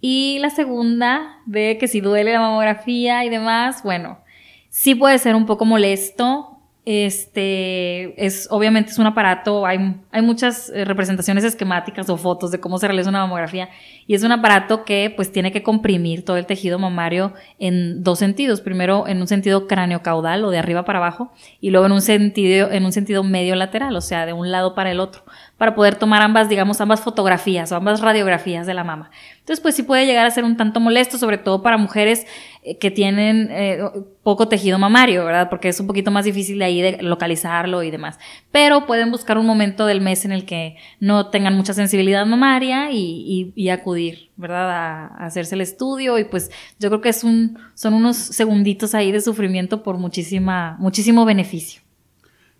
Y 0.00 0.38
la 0.38 0.50
segunda, 0.50 1.40
de 1.46 1.78
que 1.78 1.88
si 1.88 2.00
duele 2.00 2.32
la 2.32 2.40
mamografía 2.40 3.24
y 3.24 3.28
demás, 3.28 3.82
bueno, 3.82 4.20
sí 4.68 4.94
puede 4.94 5.18
ser 5.18 5.34
un 5.34 5.46
poco 5.46 5.64
molesto 5.64 6.59
este 6.86 8.24
es 8.24 8.48
obviamente 8.50 8.90
es 8.90 8.98
un 8.98 9.06
aparato, 9.06 9.66
hay, 9.66 9.96
hay 10.10 10.22
muchas 10.22 10.70
eh, 10.70 10.86
representaciones 10.86 11.44
esquemáticas 11.44 12.08
o 12.08 12.16
fotos 12.16 12.50
de 12.50 12.58
cómo 12.58 12.78
se 12.78 12.88
realiza 12.88 13.10
una 13.10 13.20
mamografía 13.20 13.68
y 14.06 14.14
es 14.14 14.22
un 14.22 14.32
aparato 14.32 14.84
que 14.84 15.12
pues 15.14 15.30
tiene 15.30 15.52
que 15.52 15.62
comprimir 15.62 16.24
todo 16.24 16.38
el 16.38 16.46
tejido 16.46 16.78
mamario 16.78 17.34
en 17.58 18.02
dos 18.02 18.18
sentidos, 18.18 18.62
primero 18.62 19.06
en 19.06 19.20
un 19.20 19.28
sentido 19.28 19.66
cráneo-caudal 19.66 20.42
o 20.44 20.50
de 20.50 20.58
arriba 20.58 20.86
para 20.86 20.98
abajo 21.00 21.32
y 21.60 21.70
luego 21.70 21.84
en 21.84 21.92
un 21.92 22.02
sentido 22.02 22.70
en 22.70 22.84
un 22.86 22.92
sentido 22.92 23.24
medio 23.24 23.54
lateral, 23.56 23.94
o 23.94 24.00
sea, 24.00 24.24
de 24.24 24.32
un 24.32 24.50
lado 24.50 24.74
para 24.74 24.90
el 24.90 25.00
otro, 25.00 25.24
para 25.60 25.74
poder 25.74 25.96
tomar 25.96 26.22
ambas, 26.22 26.48
digamos, 26.48 26.80
ambas 26.80 27.02
fotografías 27.02 27.70
o 27.70 27.76
ambas 27.76 28.00
radiografías 28.00 28.66
de 28.66 28.72
la 28.72 28.82
mama. 28.82 29.10
Entonces, 29.40 29.60
pues 29.60 29.74
sí 29.74 29.82
puede 29.82 30.06
llegar 30.06 30.24
a 30.24 30.30
ser 30.30 30.42
un 30.42 30.56
tanto 30.56 30.80
molesto, 30.80 31.18
sobre 31.18 31.36
todo 31.36 31.60
para 31.60 31.76
mujeres 31.76 32.26
eh, 32.62 32.78
que 32.78 32.90
tienen 32.90 33.50
eh, 33.50 33.78
poco 34.22 34.48
tejido 34.48 34.78
mamario, 34.78 35.22
¿verdad? 35.22 35.50
Porque 35.50 35.68
es 35.68 35.78
un 35.78 35.86
poquito 35.86 36.10
más 36.10 36.24
difícil 36.24 36.60
de 36.60 36.64
ahí 36.64 36.80
de 36.80 37.02
localizarlo 37.02 37.82
y 37.82 37.90
demás. 37.90 38.18
Pero 38.50 38.86
pueden 38.86 39.10
buscar 39.10 39.36
un 39.36 39.44
momento 39.44 39.84
del 39.84 40.00
mes 40.00 40.24
en 40.24 40.32
el 40.32 40.46
que 40.46 40.76
no 40.98 41.28
tengan 41.28 41.54
mucha 41.54 41.74
sensibilidad 41.74 42.24
mamaria 42.24 42.90
y, 42.90 43.68
acudir, 43.68 44.30
¿verdad? 44.36 44.70
A, 44.70 45.06
hacerse 45.26 45.56
el 45.56 45.60
estudio 45.60 46.16
y 46.18 46.24
pues 46.24 46.50
yo 46.78 46.88
creo 46.88 47.02
que 47.02 47.10
es 47.10 47.22
un, 47.22 47.58
son 47.74 47.92
unos 47.92 48.16
segunditos 48.16 48.94
ahí 48.94 49.12
de 49.12 49.20
sufrimiento 49.20 49.82
por 49.82 49.98
muchísima, 49.98 50.78
muchísimo 50.78 51.26
beneficio. 51.26 51.82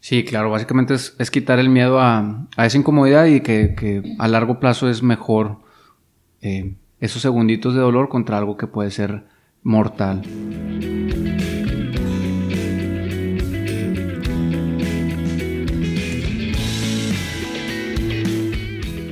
Sí, 0.01 0.25
claro, 0.25 0.51
básicamente 0.51 0.95
es, 0.95 1.31
quitar 1.31 1.59
el 1.59 1.69
miedo 1.69 2.01
a, 2.01 2.47
esa 2.57 2.79
incomodidad 2.79 3.27
y 3.27 3.43
que, 3.43 4.03
a 4.19 4.29
largo 4.29 4.59
plazo 4.59 4.89
es 4.89 5.03
mejor 5.03 5.59
eh, 6.41 6.75
esos 7.01 7.21
segunditos 7.21 7.75
de 7.75 7.81
dolor 7.81 8.09
contra 8.09 8.39
algo 8.39 8.57
que 8.57 8.67
puede 8.67 8.91
ser 8.91 9.25
mortal. 9.63 10.23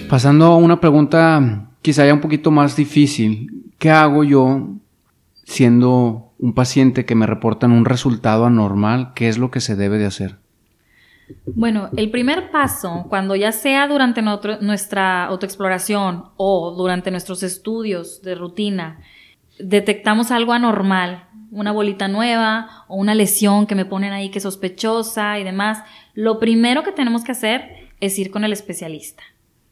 Pasando 0.09 0.47
a 0.47 0.57
una 0.57 0.81
pregunta 0.81 1.69
quizá 1.83 2.07
ya 2.07 2.15
un 2.15 2.21
poquito 2.21 2.51
más 2.51 2.77
difícil. 2.77 3.73
¿Qué 3.79 3.91
hago 3.91 4.25
yo 4.25 4.69
siendo 5.45 6.33
un 6.39 6.55
paciente 6.55 7.05
que 7.05 7.15
me 7.15 7.27
reportan 7.27 7.73
un 7.73 7.85
resultado 7.85 8.47
anormal? 8.47 9.13
¿Qué 9.15 9.29
es 9.29 9.37
lo 9.37 9.51
que 9.51 9.61
se 9.61 9.77
debe 9.77 9.99
de 9.99 10.07
hacer? 10.07 10.48
Bueno, 11.47 11.91
el 11.97 12.11
primer 12.11 12.51
paso, 12.51 13.07
cuando 13.09 13.37
ya 13.37 13.53
sea 13.53 13.89
durante 13.89 14.23
nuestra 14.23 15.25
autoexploración 15.27 16.25
o 16.37 16.75
durante 16.77 17.11
nuestros 17.11 17.43
estudios 17.43 18.23
de 18.23 18.35
rutina, 18.35 19.01
detectamos 19.59 20.31
algo 20.31 20.53
anormal, 20.53 21.29
una 21.51 21.73
bolita 21.73 22.09
nueva 22.09 22.85
o 22.89 22.97
una 22.97 23.15
lesión 23.15 23.67
que 23.67 23.75
me 23.75 23.85
ponen 23.85 24.13
ahí 24.13 24.31
que 24.31 24.39
es 24.39 24.43
sospechosa 24.43 25.39
y 25.39 25.45
demás, 25.45 25.83
lo 26.15 26.39
primero 26.39 26.83
que 26.83 26.93
tenemos 26.93 27.25
que 27.25 27.33
hacer 27.33 27.89
es 28.01 28.19
ir 28.19 28.31
con 28.31 28.45
el 28.45 28.53
especialista. 28.53 29.23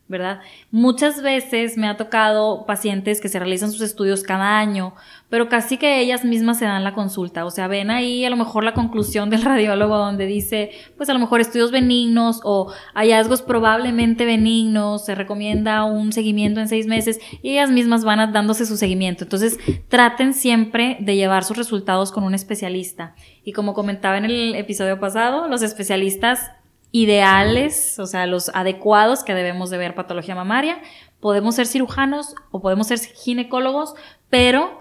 ¿Verdad? 0.08 0.40
Muchas 0.70 1.20
veces 1.20 1.76
me 1.76 1.88
ha 1.88 1.96
tocado 1.96 2.64
pacientes 2.64 3.20
que 3.20 3.28
se 3.28 3.38
realizan 3.38 3.72
sus 3.72 3.80
estudios 3.80 4.22
cada 4.22 4.58
año, 4.58 4.94
pero 5.28 5.48
casi 5.48 5.78
que 5.78 6.00
ellas 6.00 6.24
mismas 6.24 6.58
se 6.58 6.64
dan 6.64 6.84
la 6.84 6.94
consulta, 6.94 7.44
o 7.44 7.50
sea, 7.50 7.66
ven 7.66 7.90
ahí 7.90 8.24
a 8.24 8.30
lo 8.30 8.36
mejor 8.36 8.62
la 8.62 8.74
conclusión 8.74 9.30
del 9.30 9.42
radiólogo 9.44 9.96
donde 9.98 10.26
dice, 10.26 10.70
pues 10.96 11.08
a 11.08 11.12
lo 11.12 11.18
mejor 11.18 11.40
estudios 11.40 11.72
benignos 11.72 12.40
o 12.44 12.72
hallazgos 12.94 13.42
probablemente 13.42 14.24
benignos, 14.24 15.04
se 15.04 15.14
recomienda 15.14 15.84
un 15.84 16.12
seguimiento 16.12 16.60
en 16.60 16.68
seis 16.68 16.86
meses 16.86 17.18
y 17.42 17.50
ellas 17.50 17.70
mismas 17.70 18.04
van 18.04 18.32
dándose 18.32 18.66
su 18.66 18.76
seguimiento. 18.76 19.24
Entonces, 19.24 19.58
traten 19.88 20.34
siempre 20.34 20.96
de 21.00 21.16
llevar 21.16 21.44
sus 21.44 21.56
resultados 21.56 22.12
con 22.12 22.24
un 22.24 22.34
especialista. 22.34 23.14
Y 23.44 23.52
como 23.52 23.74
comentaba 23.74 24.18
en 24.18 24.24
el 24.24 24.54
episodio 24.54 24.98
pasado, 24.98 25.48
los 25.48 25.62
especialistas 25.62 26.50
ideales, 26.92 27.98
o 27.98 28.06
sea, 28.06 28.26
los 28.26 28.50
adecuados 28.54 29.22
que 29.24 29.34
debemos 29.34 29.70
de 29.70 29.78
ver 29.78 29.94
patología 29.94 30.34
mamaria. 30.34 30.78
Podemos 31.20 31.54
ser 31.54 31.66
cirujanos 31.66 32.34
o 32.50 32.60
podemos 32.60 32.86
ser 32.86 32.98
ginecólogos, 32.98 33.94
pero 34.30 34.78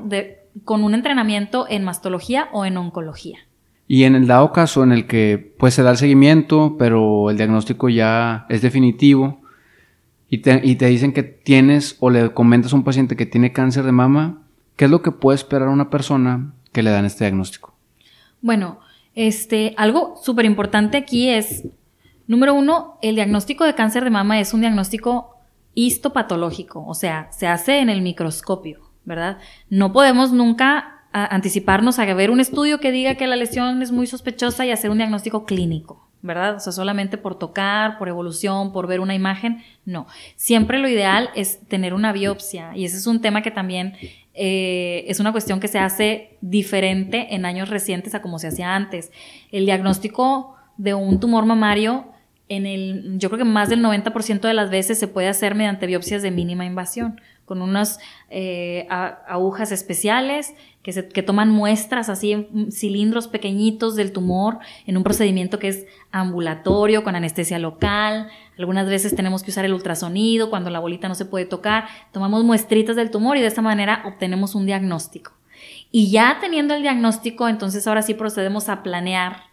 con 0.63 0.83
un 0.83 0.93
entrenamiento 0.93 1.65
en 1.69 1.83
mastología 1.83 2.49
o 2.53 2.65
en 2.65 2.77
oncología. 2.77 3.39
Y 3.87 4.03
en 4.03 4.15
el 4.15 4.27
dado 4.27 4.51
caso 4.51 4.83
en 4.83 4.91
el 4.91 5.07
que 5.07 5.53
pues 5.59 5.73
se 5.73 5.83
da 5.83 5.91
el 5.91 5.97
seguimiento, 5.97 6.75
pero 6.79 7.29
el 7.29 7.37
diagnóstico 7.37 7.89
ya 7.89 8.45
es 8.49 8.61
definitivo 8.61 9.41
y 10.29 10.39
te, 10.39 10.59
y 10.63 10.75
te 10.75 10.87
dicen 10.87 11.13
que 11.13 11.23
tienes 11.23 11.97
o 11.99 12.09
le 12.09 12.31
comentas 12.33 12.73
a 12.73 12.75
un 12.77 12.83
paciente 12.83 13.15
que 13.15 13.25
tiene 13.25 13.53
cáncer 13.53 13.83
de 13.83 13.91
mama, 13.91 14.41
¿qué 14.75 14.85
es 14.85 14.91
lo 14.91 15.01
que 15.01 15.11
puede 15.11 15.35
esperar 15.35 15.67
una 15.67 15.89
persona 15.89 16.53
que 16.71 16.81
le 16.81 16.89
dan 16.89 17.05
este 17.05 17.25
diagnóstico? 17.25 17.75
Bueno, 18.41 18.79
este, 19.13 19.73
algo 19.77 20.15
súper 20.21 20.45
importante 20.45 20.97
aquí 20.97 21.29
es 21.29 21.63
Número 22.27 22.53
uno, 22.53 22.97
el 23.01 23.15
diagnóstico 23.15 23.65
de 23.65 23.75
cáncer 23.75 24.03
de 24.03 24.09
mama 24.09 24.39
es 24.39 24.53
un 24.53 24.61
diagnóstico 24.61 25.35
histopatológico, 25.75 26.85
o 26.87 26.93
sea, 26.93 27.27
se 27.31 27.47
hace 27.47 27.79
en 27.79 27.89
el 27.89 28.01
microscopio, 28.01 28.79
¿verdad? 29.03 29.37
No 29.69 29.91
podemos 29.91 30.31
nunca 30.31 31.03
anticiparnos 31.11 31.99
a 31.99 32.13
ver 32.13 32.31
un 32.31 32.39
estudio 32.39 32.79
que 32.79 32.91
diga 32.91 33.15
que 33.15 33.27
la 33.27 33.35
lesión 33.35 33.81
es 33.81 33.91
muy 33.91 34.07
sospechosa 34.07 34.65
y 34.65 34.71
hacer 34.71 34.89
un 34.89 34.97
diagnóstico 34.97 35.45
clínico, 35.45 36.09
¿verdad? 36.21 36.55
O 36.55 36.59
sea, 36.59 36.73
solamente 36.73 37.17
por 37.17 37.37
tocar, 37.37 37.97
por 37.97 38.09
evolución, 38.09 38.73
por 38.73 38.87
ver 38.87 38.99
una 38.99 39.15
imagen, 39.15 39.63
no. 39.85 40.07
Siempre 40.35 40.79
lo 40.79 40.89
ideal 40.89 41.29
es 41.35 41.65
tener 41.67 41.93
una 41.93 42.11
biopsia 42.11 42.75
y 42.75 42.85
ese 42.85 42.97
es 42.97 43.07
un 43.07 43.21
tema 43.21 43.41
que 43.41 43.51
también 43.51 43.95
eh, 44.33 45.05
es 45.07 45.19
una 45.19 45.31
cuestión 45.31 45.59
que 45.59 45.69
se 45.69 45.79
hace 45.79 46.37
diferente 46.41 47.33
en 47.35 47.45
años 47.45 47.69
recientes 47.69 48.15
a 48.15 48.21
como 48.21 48.39
se 48.39 48.47
hacía 48.47 48.75
antes. 48.75 49.11
El 49.51 49.65
diagnóstico 49.65 50.55
de 50.77 50.93
un 50.93 51.21
tumor 51.21 51.45
mamario 51.45 52.07
en 52.47 52.65
el, 52.65 53.17
yo 53.17 53.29
creo 53.29 53.39
que 53.39 53.45
más 53.45 53.69
del 53.69 53.81
90% 53.81 54.41
de 54.41 54.53
las 54.53 54.69
veces 54.69 54.99
se 54.99 55.07
puede 55.07 55.27
hacer 55.27 55.55
mediante 55.55 55.87
biopsias 55.87 56.21
de 56.21 56.31
mínima 56.31 56.65
invasión, 56.65 57.19
con 57.45 57.61
unas 57.61 57.99
eh, 58.29 58.87
agujas 58.89 59.71
especiales 59.71 60.55
que, 60.81 61.07
que 61.09 61.23
toman 61.23 61.49
muestras 61.51 62.09
así 62.09 62.31
en 62.31 62.71
cilindros 62.71 63.27
pequeñitos 63.27 63.95
del 63.95 64.11
tumor 64.11 64.57
en 64.87 64.97
un 64.97 65.03
procedimiento 65.03 65.59
que 65.59 65.67
es 65.67 65.85
ambulatorio, 66.11 67.03
con 67.03 67.15
anestesia 67.15 67.59
local. 67.59 68.29
Algunas 68.57 68.87
veces 68.87 69.15
tenemos 69.15 69.43
que 69.43 69.51
usar 69.51 69.65
el 69.65 69.73
ultrasonido 69.73 70.49
cuando 70.49 70.71
la 70.71 70.79
bolita 70.79 71.07
no 71.07 71.15
se 71.15 71.25
puede 71.25 71.45
tocar. 71.45 71.85
Tomamos 72.11 72.43
muestritas 72.43 72.95
del 72.95 73.11
tumor 73.11 73.37
y 73.37 73.41
de 73.41 73.47
esta 73.47 73.61
manera 73.61 74.03
obtenemos 74.05 74.55
un 74.55 74.65
diagnóstico. 74.65 75.33
Y 75.91 76.09
ya 76.09 76.37
teniendo 76.41 76.73
el 76.73 76.81
diagnóstico, 76.81 77.47
entonces 77.47 77.87
ahora 77.87 78.01
sí 78.01 78.15
procedemos 78.15 78.69
a 78.69 78.83
planear 78.83 79.43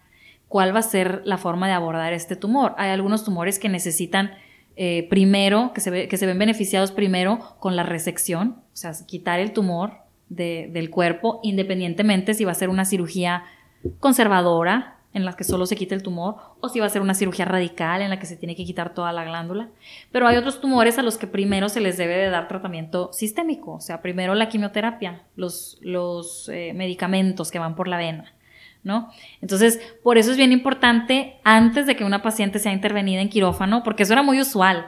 cuál 0.52 0.74
va 0.74 0.80
a 0.80 0.82
ser 0.82 1.22
la 1.24 1.38
forma 1.38 1.66
de 1.66 1.72
abordar 1.72 2.12
este 2.12 2.36
tumor. 2.36 2.74
Hay 2.76 2.90
algunos 2.90 3.24
tumores 3.24 3.58
que 3.58 3.70
necesitan 3.70 4.32
eh, 4.76 5.06
primero, 5.08 5.72
que 5.72 5.80
se, 5.80 6.26
ven 6.26 6.38
beneficiados 6.38 6.92
primero 6.92 7.56
con 7.58 7.74
la 7.74 7.84
resección, 7.84 8.56
o 8.58 8.76
sea, 8.76 8.92
quitar 9.06 9.40
el 9.40 9.54
tumor 9.54 10.02
del 10.28 10.90
cuerpo, 10.90 11.40
independientemente 11.42 12.34
si 12.34 12.44
va 12.44 12.52
a 12.52 12.54
ser 12.54 12.68
una 12.68 12.84
cirugía 12.84 13.44
conservadora, 13.98 14.98
en 15.14 15.24
la 15.24 15.32
que 15.32 15.44
solo 15.44 15.64
se 15.64 15.74
quita 15.74 15.94
el 15.94 16.02
tumor, 16.02 16.36
o 16.60 16.68
si 16.68 16.80
va 16.80 16.86
a 16.86 16.90
ser 16.90 17.00
una 17.00 17.14
cirugía 17.14 17.46
radical 17.46 18.02
en 18.02 18.10
la 18.10 18.18
que 18.18 18.26
se 18.26 18.36
tiene 18.36 18.54
que 18.54 18.66
quitar 18.66 18.92
toda 18.92 19.10
la 19.12 19.24
glándula. 19.24 19.70
Pero 20.10 20.28
hay 20.28 20.36
otros 20.36 20.60
tumores 20.60 20.98
a 20.98 21.02
los 21.02 21.16
que 21.16 21.26
primero 21.26 21.70
se 21.70 21.80
les 21.80 21.96
debe 21.96 22.16
de 22.16 22.28
dar 22.28 22.46
tratamiento 22.46 23.10
sistémico, 23.14 23.72
o 23.72 23.80
sea, 23.80 24.02
primero 24.02 24.34
la 24.34 24.50
quimioterapia, 24.50 25.22
los, 25.34 25.78
los 25.80 26.50
eh, 26.50 26.74
medicamentos 26.74 27.50
que 27.50 27.58
van 27.58 27.74
por 27.74 27.88
la 27.88 27.96
vena. 27.96 28.34
¿No? 28.84 29.10
Entonces, 29.40 29.80
por 30.02 30.18
eso 30.18 30.30
es 30.30 30.36
bien 30.36 30.52
importante 30.52 31.36
antes 31.44 31.86
de 31.86 31.96
que 31.96 32.04
una 32.04 32.22
paciente 32.22 32.58
sea 32.58 32.72
intervenida 32.72 33.20
en 33.20 33.28
quirófano, 33.28 33.82
porque 33.82 34.02
eso 34.02 34.12
era 34.12 34.22
muy 34.22 34.40
usual. 34.40 34.86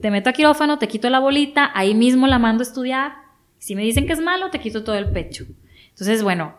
Te 0.00 0.10
meto 0.10 0.30
a 0.30 0.32
quirófano, 0.32 0.78
te 0.78 0.88
quito 0.88 1.10
la 1.10 1.18
bolita, 1.20 1.70
ahí 1.74 1.94
mismo 1.94 2.26
la 2.26 2.38
mando 2.38 2.62
a 2.62 2.66
estudiar. 2.66 3.12
Si 3.58 3.74
me 3.74 3.82
dicen 3.82 4.06
que 4.06 4.12
es 4.12 4.20
malo, 4.20 4.50
te 4.50 4.60
quito 4.60 4.84
todo 4.84 4.96
el 4.96 5.10
pecho. 5.10 5.44
Entonces, 5.90 6.22
bueno, 6.22 6.54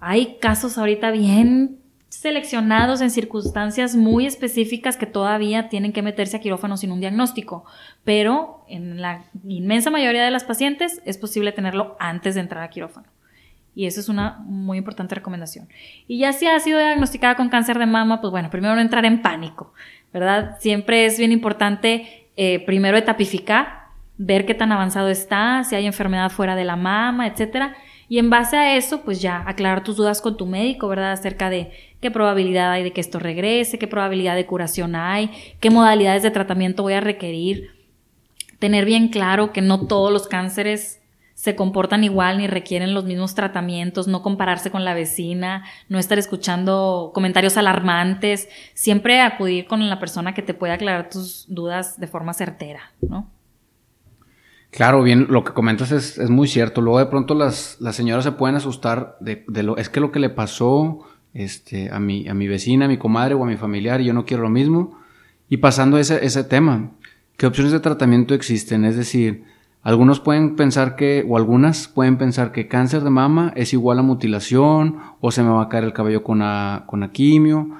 hay 0.00 0.38
casos 0.40 0.78
ahorita 0.78 1.10
bien 1.10 1.78
seleccionados 2.08 3.00
en 3.00 3.10
circunstancias 3.10 3.96
muy 3.96 4.26
específicas 4.26 4.96
que 4.96 5.06
todavía 5.06 5.68
tienen 5.68 5.92
que 5.92 6.02
meterse 6.02 6.36
a 6.36 6.40
quirófano 6.40 6.76
sin 6.76 6.92
un 6.92 7.00
diagnóstico, 7.00 7.64
pero 8.04 8.64
en 8.68 9.00
la 9.00 9.24
inmensa 9.44 9.90
mayoría 9.90 10.22
de 10.22 10.30
las 10.30 10.44
pacientes 10.44 11.00
es 11.06 11.16
posible 11.16 11.52
tenerlo 11.52 11.96
antes 11.98 12.34
de 12.34 12.42
entrar 12.42 12.62
a 12.62 12.70
quirófano. 12.70 13.08
Y 13.74 13.86
eso 13.86 14.00
es 14.00 14.08
una 14.08 14.38
muy 14.44 14.78
importante 14.78 15.14
recomendación. 15.14 15.68
Y 16.06 16.18
ya 16.18 16.32
si 16.32 16.46
ha 16.46 16.58
sido 16.60 16.78
diagnosticada 16.78 17.36
con 17.36 17.48
cáncer 17.48 17.78
de 17.78 17.86
mama, 17.86 18.20
pues 18.20 18.30
bueno, 18.30 18.50
primero 18.50 18.74
no 18.74 18.80
entrar 18.80 19.04
en 19.04 19.22
pánico, 19.22 19.72
¿verdad? 20.12 20.56
Siempre 20.60 21.06
es 21.06 21.18
bien 21.18 21.32
importante 21.32 22.28
eh, 22.36 22.64
primero 22.64 22.96
etapificar, 22.96 23.82
ver 24.18 24.46
qué 24.46 24.54
tan 24.54 24.72
avanzado 24.72 25.08
está, 25.08 25.64
si 25.64 25.74
hay 25.74 25.86
enfermedad 25.86 26.30
fuera 26.30 26.54
de 26.54 26.64
la 26.64 26.76
mama, 26.76 27.26
etcétera. 27.26 27.74
Y 28.08 28.18
en 28.18 28.28
base 28.28 28.56
a 28.56 28.76
eso, 28.76 29.02
pues 29.02 29.22
ya 29.22 29.42
aclarar 29.46 29.84
tus 29.84 29.96
dudas 29.96 30.20
con 30.20 30.36
tu 30.36 30.46
médico, 30.46 30.86
¿verdad? 30.86 31.12
Acerca 31.12 31.48
de 31.48 31.72
qué 32.00 32.10
probabilidad 32.10 32.70
hay 32.70 32.82
de 32.82 32.92
que 32.92 33.00
esto 33.00 33.18
regrese, 33.18 33.78
qué 33.78 33.86
probabilidad 33.86 34.36
de 34.36 34.44
curación 34.44 34.94
hay, 34.94 35.30
qué 35.60 35.70
modalidades 35.70 36.22
de 36.22 36.30
tratamiento 36.30 36.82
voy 36.82 36.92
a 36.92 37.00
requerir. 37.00 37.70
Tener 38.58 38.84
bien 38.84 39.08
claro 39.08 39.52
que 39.52 39.62
no 39.62 39.86
todos 39.86 40.12
los 40.12 40.28
cánceres 40.28 41.01
se 41.34 41.56
comportan 41.56 42.04
igual 42.04 42.38
ni 42.38 42.46
requieren 42.46 42.94
los 42.94 43.04
mismos 43.04 43.34
tratamientos, 43.34 44.08
no 44.08 44.22
compararse 44.22 44.70
con 44.70 44.84
la 44.84 44.94
vecina, 44.94 45.64
no 45.88 45.98
estar 45.98 46.18
escuchando 46.18 47.10
comentarios 47.14 47.56
alarmantes, 47.56 48.48
siempre 48.74 49.20
acudir 49.20 49.66
con 49.66 49.88
la 49.88 49.98
persona 49.98 50.34
que 50.34 50.42
te 50.42 50.54
pueda 50.54 50.74
aclarar 50.74 51.10
tus 51.10 51.46
dudas 51.48 51.98
de 51.98 52.06
forma 52.06 52.34
certera, 52.34 52.92
¿no? 53.00 53.30
Claro, 54.70 55.02
bien, 55.02 55.26
lo 55.28 55.44
que 55.44 55.52
comentas 55.52 55.92
es, 55.92 56.30
muy 56.30 56.48
cierto. 56.48 56.80
Luego 56.80 56.98
de 56.98 57.06
pronto 57.06 57.34
las, 57.34 57.76
las 57.80 57.94
señoras 57.94 58.24
se 58.24 58.32
pueden 58.32 58.56
asustar 58.56 59.18
de, 59.20 59.44
lo, 59.62 59.76
es 59.76 59.90
que 59.90 60.00
lo 60.00 60.10
que 60.10 60.18
le 60.18 60.30
pasó 60.30 61.00
este, 61.34 61.90
a, 61.90 62.00
mi, 62.00 62.26
a 62.26 62.32
mi 62.32 62.48
vecina, 62.48 62.86
a 62.86 62.88
mi 62.88 62.96
comadre 62.96 63.34
o 63.34 63.44
a 63.44 63.46
mi 63.46 63.56
familiar, 63.56 64.00
yo 64.00 64.14
no 64.14 64.24
quiero 64.24 64.42
lo 64.42 64.48
mismo. 64.48 64.98
Y 65.50 65.58
pasando 65.58 65.98
ese, 65.98 66.24
ese 66.24 66.42
tema, 66.42 66.92
¿qué 67.36 67.46
opciones 67.46 67.72
de 67.72 67.80
tratamiento 67.80 68.32
existen? 68.32 68.86
Es 68.86 68.96
decir, 68.96 69.44
algunos 69.82 70.20
pueden 70.20 70.54
pensar 70.54 70.94
que, 70.94 71.24
o 71.28 71.36
algunas 71.36 71.88
pueden 71.88 72.16
pensar 72.16 72.52
que 72.52 72.68
cáncer 72.68 73.02
de 73.02 73.10
mama 73.10 73.52
es 73.56 73.72
igual 73.72 73.98
a 73.98 74.02
mutilación 74.02 74.98
o 75.20 75.32
se 75.32 75.42
me 75.42 75.50
va 75.50 75.62
a 75.62 75.68
caer 75.68 75.84
el 75.84 75.92
cabello 75.92 76.22
con, 76.22 76.40
a, 76.42 76.84
con 76.86 77.08
quimio. 77.10 77.70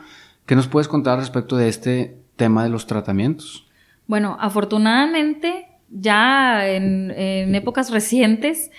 ¿Qué 0.47 0.57
nos 0.57 0.67
puedes 0.67 0.89
contar 0.89 1.19
respecto 1.19 1.57
de 1.57 1.69
este 1.69 2.17
tema 2.37 2.65
de 2.65 2.71
los 2.71 2.87
tratamientos? 2.87 3.67
Bueno, 4.09 4.37
afortunadamente 4.41 5.69
ya 5.91 6.67
en, 6.67 7.13
en 7.13 7.55
épocas 7.55 7.91
recientes 7.91 8.71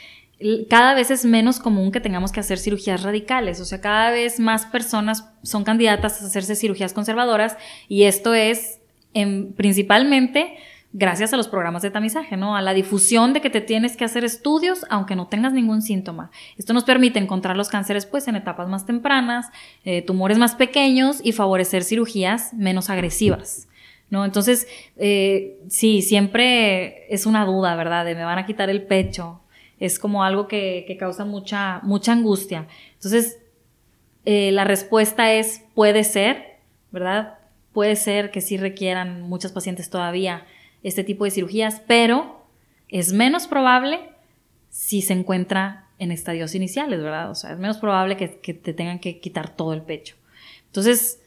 cada 0.69 0.93
vez 0.93 1.09
es 1.09 1.25
menos 1.25 1.59
común 1.59 1.91
que 1.91 2.01
tengamos 2.01 2.31
que 2.31 2.39
hacer 2.39 2.57
cirugías 2.57 3.03
radicales, 3.03 3.61
o 3.61 3.65
sea, 3.65 3.79
cada 3.79 4.11
vez 4.11 4.39
más 4.39 4.65
personas 4.65 5.29
son 5.41 5.63
candidatas 5.63 6.21
a 6.21 6.25
hacerse 6.25 6.55
cirugías 6.55 6.93
conservadoras 6.93 7.55
y 7.87 8.03
esto 8.03 8.33
es 8.33 8.79
en, 9.13 9.53
principalmente 9.53 10.57
gracias 10.93 11.33
a 11.33 11.37
los 11.37 11.47
programas 11.47 11.81
de 11.81 11.89
tamizaje, 11.89 12.37
¿no? 12.37 12.55
A 12.55 12.61
la 12.61 12.73
difusión 12.73 13.33
de 13.33 13.41
que 13.41 13.49
te 13.49 13.61
tienes 13.61 13.97
que 13.97 14.05
hacer 14.05 14.23
estudios 14.23 14.85
aunque 14.89 15.15
no 15.15 15.27
tengas 15.27 15.51
ningún 15.51 15.81
síntoma. 15.81 16.31
Esto 16.57 16.73
nos 16.73 16.83
permite 16.83 17.19
encontrar 17.19 17.57
los 17.57 17.69
cánceres 17.69 18.05
pues 18.05 18.27
en 18.27 18.35
etapas 18.35 18.69
más 18.69 18.85
tempranas, 18.85 19.47
eh, 19.83 20.03
tumores 20.03 20.37
más 20.37 20.55
pequeños 20.55 21.19
y 21.23 21.31
favorecer 21.31 21.83
cirugías 21.83 22.53
menos 22.53 22.89
agresivas. 22.89 23.67
¿No? 24.09 24.25
Entonces, 24.25 24.67
eh, 24.97 25.59
sí, 25.69 26.03
siempre 26.03 27.11
es 27.11 27.25
una 27.25 27.45
duda, 27.45 27.75
¿verdad? 27.75 28.05
De 28.05 28.13
me 28.13 28.23
van 28.23 28.37
a 28.37 28.45
quitar 28.45 28.69
el 28.69 28.83
pecho. 28.83 29.41
Es 29.79 29.97
como 29.97 30.23
algo 30.23 30.47
que, 30.47 30.85
que 30.85 30.97
causa 30.97 31.25
mucha, 31.25 31.79
mucha 31.81 32.11
angustia. 32.11 32.67
Entonces, 32.93 33.39
eh, 34.25 34.51
la 34.51 34.65
respuesta 34.65 35.33
es 35.33 35.63
puede 35.73 36.03
ser, 36.03 36.59
¿verdad? 36.91 37.39
puede 37.73 37.95
ser 37.95 38.31
que 38.31 38.39
sí 38.39 38.57
requieran 38.57 39.23
muchas 39.23 39.51
pacientes 39.51 39.89
todavía 39.89 40.45
este 40.83 41.03
tipo 41.03 41.25
de 41.25 41.31
cirugías, 41.31 41.81
pero 41.87 42.45
es 42.89 43.13
menos 43.13 43.47
probable 43.47 43.99
si 44.69 45.01
se 45.01 45.13
encuentra 45.13 45.87
en 45.99 46.11
estadios 46.11 46.55
iniciales, 46.55 47.01
¿verdad? 47.01 47.31
O 47.31 47.35
sea, 47.35 47.53
es 47.53 47.59
menos 47.59 47.77
probable 47.77 48.17
que, 48.17 48.27
te 48.27 48.73
tengan 48.73 48.99
que 48.99 49.19
quitar 49.19 49.55
todo 49.55 49.73
el 49.73 49.81
pecho. 49.81 50.15
Entonces, 50.67 51.19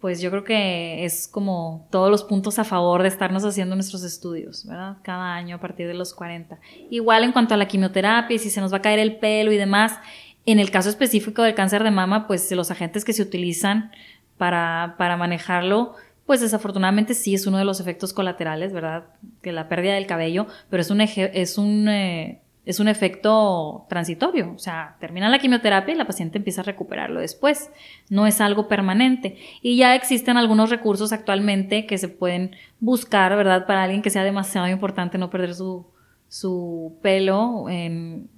pues 0.00 0.20
yo 0.20 0.30
creo 0.30 0.44
que 0.44 1.04
es 1.04 1.28
como 1.28 1.86
todos 1.90 2.10
los 2.10 2.24
puntos 2.24 2.58
a 2.58 2.64
favor 2.64 3.02
de 3.02 3.08
estarnos 3.08 3.44
haciendo 3.44 3.74
nuestros 3.74 4.04
estudios, 4.04 4.66
¿verdad? 4.66 4.96
Cada 5.02 5.34
año 5.34 5.56
a 5.56 5.60
partir 5.60 5.86
de 5.86 5.94
los 5.94 6.14
40. 6.14 6.58
Igual 6.90 7.24
en 7.24 7.32
cuanto 7.32 7.54
a 7.54 7.56
la 7.56 7.68
quimioterapia 7.68 8.34
y 8.34 8.38
si 8.38 8.50
se 8.50 8.60
nos 8.60 8.72
va 8.72 8.78
a 8.78 8.82
caer 8.82 8.98
el 8.98 9.16
pelo 9.16 9.52
y 9.52 9.56
demás, 9.56 9.98
en 10.46 10.60
el 10.60 10.70
caso 10.70 10.88
específico 10.88 11.42
del 11.42 11.54
cáncer 11.54 11.84
de 11.84 11.90
mama, 11.90 12.26
pues 12.26 12.50
los 12.52 12.70
agentes 12.70 13.04
que 13.04 13.12
se 13.12 13.22
utilizan 13.22 13.90
para, 14.38 14.94
para 14.98 15.16
manejarlo, 15.16 15.94
pues 16.28 16.42
desafortunadamente 16.42 17.14
sí 17.14 17.34
es 17.34 17.46
uno 17.46 17.56
de 17.56 17.64
los 17.64 17.80
efectos 17.80 18.12
colaterales, 18.12 18.74
¿verdad? 18.74 19.06
Que 19.40 19.50
la 19.50 19.66
pérdida 19.66 19.94
del 19.94 20.06
cabello, 20.06 20.46
pero 20.68 20.82
es 20.82 20.90
un, 20.90 21.00
es 21.00 21.56
un 21.56 21.88
eh, 21.88 22.42
es 22.66 22.80
un 22.80 22.88
efecto 22.88 23.86
transitorio, 23.88 24.52
o 24.54 24.58
sea, 24.58 24.96
termina 25.00 25.30
la 25.30 25.38
quimioterapia 25.38 25.94
y 25.94 25.96
la 25.96 26.06
paciente 26.06 26.36
empieza 26.36 26.60
a 26.60 26.64
recuperarlo 26.64 27.18
después, 27.18 27.70
no 28.10 28.26
es 28.26 28.42
algo 28.42 28.68
permanente. 28.68 29.38
Y 29.62 29.78
ya 29.78 29.94
existen 29.94 30.36
algunos 30.36 30.68
recursos 30.68 31.14
actualmente 31.14 31.86
que 31.86 31.96
se 31.96 32.08
pueden 32.08 32.54
buscar, 32.78 33.34
¿verdad? 33.34 33.66
Para 33.66 33.84
alguien 33.84 34.02
que 34.02 34.10
sea 34.10 34.22
demasiado 34.22 34.68
importante 34.68 35.16
no 35.16 35.30
perder 35.30 35.54
su, 35.54 35.86
su 36.28 36.98
pelo, 37.00 37.70
en, 37.70 38.28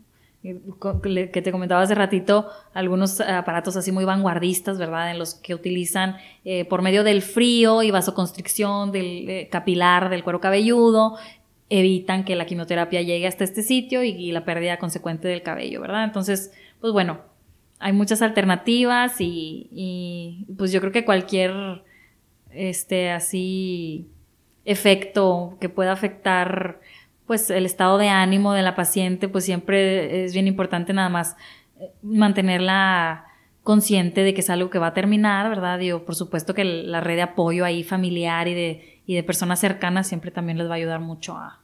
que 0.43 1.43
te 1.43 1.53
comentaba 1.53 1.83
hace 1.83 1.95
ratito, 1.95 2.49
algunos 2.73 3.21
aparatos 3.21 3.77
así 3.77 3.93
muy 3.93 4.07
vanguardistas, 4.07 4.79
¿verdad? 4.79 5.11
En 5.11 5.19
los 5.19 5.35
que 5.35 5.55
utilizan 5.55 6.17
eh, 6.45 6.65
por 6.65 6.81
medio 6.81 7.05
del 7.05 7.21
frío 7.21 7.83
y 7.83 7.91
vasoconstricción 7.91 8.91
del 8.91 9.29
eh, 9.29 9.49
capilar 9.51 10.09
del 10.09 10.25
cuero 10.25 10.41
cabelludo, 10.41 11.19
evitan 11.69 12.25
que 12.25 12.37
la 12.37 12.47
quimioterapia 12.47 13.03
llegue 13.03 13.27
hasta 13.27 13.45
este 13.45 13.63
sitio 13.63 14.03
y, 14.03 14.33
la 14.33 14.45
pérdida 14.45 14.79
consecuente 14.79 15.29
del 15.29 15.43
cabello, 15.43 15.81
¿verdad? 15.81 16.05
Entonces, 16.05 16.53
pues 16.81 16.93
bueno, 16.93 17.21
hay 17.79 17.93
muchas 17.93 18.23
alternativas 18.23 19.17
y, 19.21 20.47
pues 20.57 20.73
yo 20.73 20.81
creo 20.81 20.93
que 20.93 21.05
cualquier, 21.05 21.85
este, 22.51 23.11
así, 23.11 24.09
efecto 24.65 25.59
que 25.61 25.69
pueda 25.69 25.93
afectar, 25.93 26.81
pues 27.31 27.49
el 27.49 27.65
estado 27.65 27.97
de 27.97 28.09
ánimo 28.09 28.55
de 28.55 28.63
la 28.63 28.75
paciente, 28.75 29.29
pues 29.29 29.45
siempre 29.45 30.25
es 30.25 30.33
bien 30.33 30.49
importante 30.49 30.93
nada 30.93 31.09
más 31.11 31.37
eh, 31.79 31.93
mantenerla 32.03 33.25
consciente 33.63 34.25
de 34.25 34.35
que 34.35 34.41
es 34.41 34.51
algo 34.51 34.69
que 34.69 34.81
va 34.81 34.89
a 34.89 34.95
terminar, 34.95 35.49
¿verdad? 35.49 35.79
Digo, 35.79 36.05
por 36.05 36.17
supuesto 36.17 36.55
que 36.55 36.65
la 36.65 37.01
red 37.01 37.15
de 37.15 37.23
apoyo 37.23 37.65
ahí 37.65 37.85
familiar 37.85 38.49
y 38.49 38.55
de, 38.55 39.01
y 39.07 39.15
de 39.15 39.23
personas 39.23 39.61
cercanas 39.61 40.09
siempre 40.09 40.33
también 40.33 40.59
les 40.59 40.67
va 40.67 40.73
a 40.73 40.79
ayudar 40.79 40.99
mucho 40.99 41.37
a, 41.37 41.61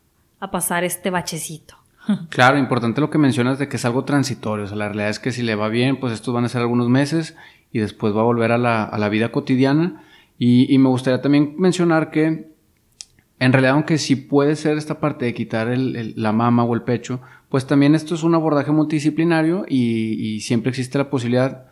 pasar 0.52 0.84
este 0.84 1.10
bachecito. 1.10 1.74
Claro, 2.28 2.58
importante 2.58 3.00
lo 3.00 3.10
que 3.10 3.18
mencionas 3.18 3.58
de 3.58 3.68
que 3.68 3.74
es 3.74 3.84
algo 3.84 4.04
transitorio. 4.04 4.66
O 4.66 4.68
sea, 4.68 4.76
la 4.76 4.86
realidad 4.86 5.08
es 5.08 5.18
que 5.18 5.32
si 5.32 5.42
le 5.42 5.56
va 5.56 5.66
bien, 5.66 5.98
pues 5.98 6.12
estos 6.12 6.32
van 6.32 6.44
a 6.44 6.48
ser 6.48 6.60
algunos 6.60 6.88
meses 6.88 7.36
y 7.72 7.80
después 7.80 8.14
va 8.14 8.20
a 8.20 8.24
volver 8.24 8.52
a 8.52 8.58
la, 8.58 8.84
a 8.84 8.98
la 8.98 9.08
vida 9.08 9.32
cotidiana. 9.32 10.04
Y, 10.38 10.78
me 10.78 10.88
gustaría 10.90 11.20
también 11.20 11.56
mencionar 11.58 12.12
que 12.12 12.54
en 13.38 13.52
realidad, 13.52 13.74
aunque 13.74 13.98
sí 13.98 14.16
puede 14.16 14.56
ser 14.56 14.78
esta 14.78 14.98
parte 14.98 15.26
de 15.26 15.34
quitar 15.34 15.68
el, 15.68 16.14
la 16.16 16.32
mama 16.32 16.64
o 16.64 16.74
el 16.74 16.82
pecho, 16.82 17.20
pues 17.50 17.66
también 17.66 17.94
esto 17.94 18.14
es 18.14 18.22
un 18.22 18.34
abordaje 18.34 18.72
multidisciplinario 18.72 19.66
y, 19.68 20.40
siempre 20.40 20.70
existe 20.70 20.98
la 20.98 21.10
posibilidad, 21.10 21.66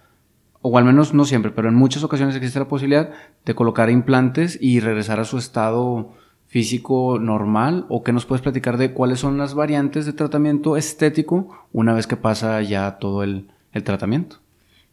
o 0.61 0.77
al 0.77 0.85
menos 0.85 1.15
no 1.15 1.25
siempre, 1.25 1.53
pero 1.53 1.69
en 1.69 1.75
muchas 1.75 2.05
ocasiones 2.05 2.37
existe 2.37 2.59
la 2.59 2.69
posibilidad 2.69 3.11
de 3.45 3.55
colocar 3.55 3.91
implantes 3.91 4.59
y 4.61 4.81
regresar 4.81 5.21
a 5.21 5.25
su 5.25 5.39
estado 5.39 6.13
físico 6.47 7.19
normal 7.19 7.87
o 7.89 8.03
que 8.03 8.13
nos 8.13 8.27
puedes 8.27 8.43
platicar 8.43 8.77
de 8.77 8.93
cuáles 8.93 9.19
son 9.19 9.39
las 9.39 9.55
variantes 9.55 10.07
de 10.07 10.13
tratamiento 10.13 10.77
estético 10.77 11.67
una 11.73 11.95
vez 11.95 12.07
que 12.07 12.17
pasa 12.17 12.61
ya 12.63 12.99
todo 12.99 13.23
el, 13.23 13.49
el 13.73 13.83
tratamiento. 13.83 14.37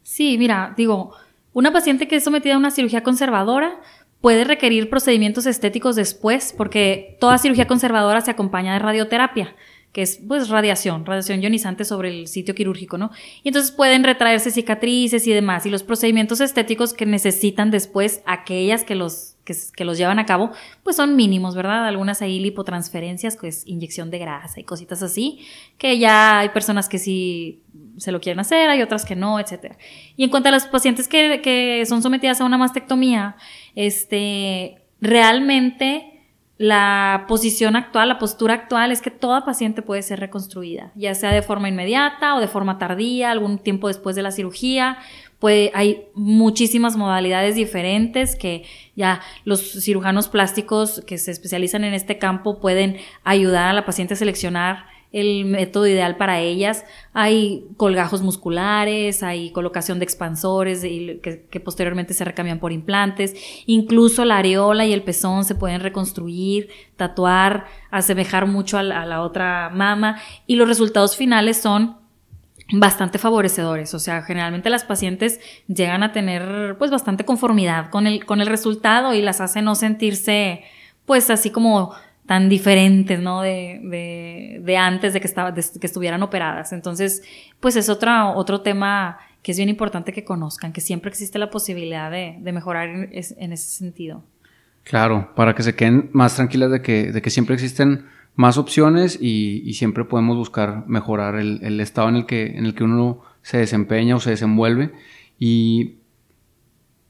Sí, 0.02 0.36
mira, 0.38 0.74
digo, 0.76 1.12
una 1.52 1.72
paciente 1.72 2.08
que 2.08 2.16
es 2.16 2.24
sometida 2.24 2.54
a 2.54 2.58
una 2.58 2.70
cirugía 2.70 3.02
conservadora 3.02 3.80
puede 4.22 4.44
requerir 4.44 4.88
procedimientos 4.88 5.44
estéticos 5.44 5.96
después 5.96 6.54
porque 6.56 7.18
toda 7.20 7.36
cirugía 7.36 7.66
conservadora 7.66 8.22
se 8.22 8.30
acompaña 8.30 8.72
de 8.72 8.78
radioterapia 8.78 9.54
que 9.92 10.00
es 10.00 10.18
pues 10.26 10.48
radiación, 10.48 11.04
radiación 11.04 11.42
ionizante 11.42 11.84
sobre 11.84 12.08
el 12.08 12.26
sitio 12.26 12.54
quirúrgico, 12.54 12.96
¿no? 12.96 13.10
Y 13.42 13.48
entonces 13.48 13.72
pueden 13.72 14.04
retraerse 14.04 14.50
cicatrices 14.50 15.26
y 15.26 15.32
demás, 15.32 15.66
y 15.66 15.70
los 15.70 15.82
procedimientos 15.82 16.40
estéticos 16.40 16.94
que 16.94 17.04
necesitan 17.04 17.70
después 17.70 18.22
aquellas 18.24 18.84
que 18.84 18.94
los, 18.94 19.36
que, 19.44 19.84
los 19.84 19.98
llevan 19.98 20.18
a 20.18 20.24
cabo, 20.24 20.50
pues 20.82 20.96
son 20.96 21.14
mínimos, 21.14 21.54
¿verdad? 21.54 21.86
Algunas 21.86 22.22
hay 22.22 22.40
lipotransferencias, 22.40 23.36
que 23.36 23.48
es 23.48 23.66
inyección 23.66 24.10
de 24.10 24.18
grasa 24.18 24.60
y 24.60 24.64
cositas 24.64 25.02
así, 25.02 25.40
que 25.76 25.98
ya 25.98 26.38
hay 26.38 26.48
personas 26.48 26.88
que 26.88 26.98
sí 26.98 27.60
se 27.98 28.12
lo 28.12 28.20
quieren 28.20 28.40
hacer, 28.40 28.70
hay 28.70 28.80
otras 28.80 29.04
que 29.04 29.14
no, 29.14 29.38
etcétera. 29.38 29.76
Y 30.16 30.24
en 30.24 30.30
cuanto 30.30 30.48
a 30.48 30.52
las 30.52 30.66
pacientes 30.66 31.06
que, 31.06 31.42
que 31.42 31.84
son 31.84 32.00
sometidas 32.00 32.40
a 32.40 32.46
una 32.46 32.56
mastectomía, 32.56 33.36
este, 33.74 34.82
realmente 35.00 36.12
la 36.58 37.24
posición 37.26 37.74
actual, 37.74 38.08
la 38.08 38.20
postura 38.20 38.54
actual 38.54 38.92
es 38.92 39.02
que 39.02 39.10
toda 39.10 39.44
paciente 39.44 39.82
puede 39.82 40.02
ser 40.02 40.20
reconstruida, 40.20 40.92
ya 40.94 41.12
sea 41.14 41.32
de 41.32 41.42
forma 41.42 41.68
inmediata 41.68 42.36
o 42.36 42.40
de 42.40 42.46
forma 42.46 42.78
tardía, 42.78 43.32
algún 43.32 43.58
tiempo 43.58 43.88
después 43.88 44.14
de 44.14 44.22
la 44.22 44.30
cirugía. 44.30 44.98
Puede, 45.40 45.72
hay 45.74 46.04
muchísimas 46.14 46.96
modalidades 46.96 47.56
diferentes 47.56 48.36
que 48.36 48.64
ya 48.94 49.20
los 49.44 49.82
cirujanos 49.82 50.28
plásticos 50.28 51.02
que 51.04 51.18
se 51.18 51.32
especializan 51.32 51.82
en 51.82 51.94
este 51.94 52.18
campo 52.18 52.60
pueden 52.60 52.98
ayudar 53.24 53.70
a 53.70 53.72
la 53.72 53.84
paciente 53.84 54.14
a 54.14 54.16
seleccionar 54.16 54.91
el 55.12 55.44
método 55.44 55.86
ideal 55.86 56.16
para 56.16 56.40
ellas. 56.40 56.84
Hay 57.12 57.66
colgajos 57.76 58.22
musculares, 58.22 59.22
hay 59.22 59.50
colocación 59.50 59.98
de 59.98 60.04
expansores 60.04 60.80
que, 60.80 61.60
posteriormente 61.60 62.14
se 62.14 62.24
recambian 62.24 62.58
por 62.58 62.72
implantes. 62.72 63.34
Incluso 63.66 64.24
la 64.24 64.38
areola 64.38 64.86
y 64.86 64.92
el 64.92 65.02
pezón 65.02 65.44
se 65.44 65.54
pueden 65.54 65.80
reconstruir, 65.80 66.70
tatuar, 66.96 67.66
asemejar 67.90 68.46
mucho 68.46 68.78
a 68.78 68.82
la, 68.82 69.22
otra 69.22 69.70
mama 69.72 70.20
y 70.46 70.56
los 70.56 70.66
resultados 70.66 71.16
finales 71.16 71.58
son 71.58 71.98
bastante 72.74 73.18
favorecedores, 73.18 73.92
o 73.92 73.98
sea, 73.98 74.22
generalmente 74.22 74.70
las 74.70 74.84
pacientes 74.84 75.40
llegan 75.68 76.02
a 76.02 76.12
tener 76.12 76.76
pues 76.78 76.90
bastante 76.90 77.26
conformidad 77.26 77.90
con 77.90 78.06
el, 78.06 78.24
con 78.24 78.40
el 78.40 78.46
resultado 78.46 79.12
y 79.12 79.20
las 79.20 79.42
hace 79.42 79.60
no 79.60 79.74
sentirse 79.74 80.64
pues 81.04 81.28
así 81.28 81.50
como 81.50 81.92
tan 82.26 82.48
diferentes, 82.48 83.20
¿no? 83.20 83.42
De, 83.42 84.60
de, 84.62 84.76
antes 84.76 85.12
de 85.12 85.20
que, 85.20 85.26
estaba, 85.26 85.54
que 85.54 85.86
estuvieran 85.86 86.22
operadas. 86.22 86.72
Entonces, 86.72 87.22
pues 87.60 87.76
es 87.76 87.88
otra, 87.88 88.28
otro 88.28 88.60
tema 88.60 89.18
que 89.42 89.52
es 89.52 89.58
bien 89.58 89.68
importante 89.68 90.12
que 90.12 90.24
conozcan, 90.24 90.72
que 90.72 90.80
siempre 90.80 91.10
existe 91.10 91.38
la 91.38 91.50
posibilidad 91.50 92.10
de, 92.10 92.36
de 92.40 92.52
mejorar 92.52 92.88
en, 92.88 93.12
ese 93.12 93.56
sentido. 93.56 94.22
Claro, 94.84 95.32
para 95.34 95.54
que 95.54 95.62
se 95.62 95.74
queden 95.74 96.10
más 96.12 96.36
tranquilas 96.36 96.70
de 96.70 96.80
que, 96.80 97.12
de 97.12 97.22
que 97.22 97.30
siempre 97.30 97.54
existen 97.54 98.06
más 98.34 98.56
opciones 98.56 99.18
y, 99.20 99.62
y 99.68 99.74
siempre 99.74 100.04
podemos 100.04 100.36
buscar 100.36 100.84
mejorar 100.86 101.34
el, 101.34 101.60
el, 101.62 101.80
estado 101.80 102.08
en 102.08 102.16
el, 102.16 102.26
que, 102.26 102.56
en 102.56 102.66
el 102.66 102.74
que 102.74 102.84
uno 102.84 103.20
se 103.42 103.58
desempeña 103.58 104.16
o 104.16 104.20
se 104.20 104.30
desenvuelve. 104.30 104.92
Y, 105.38 105.96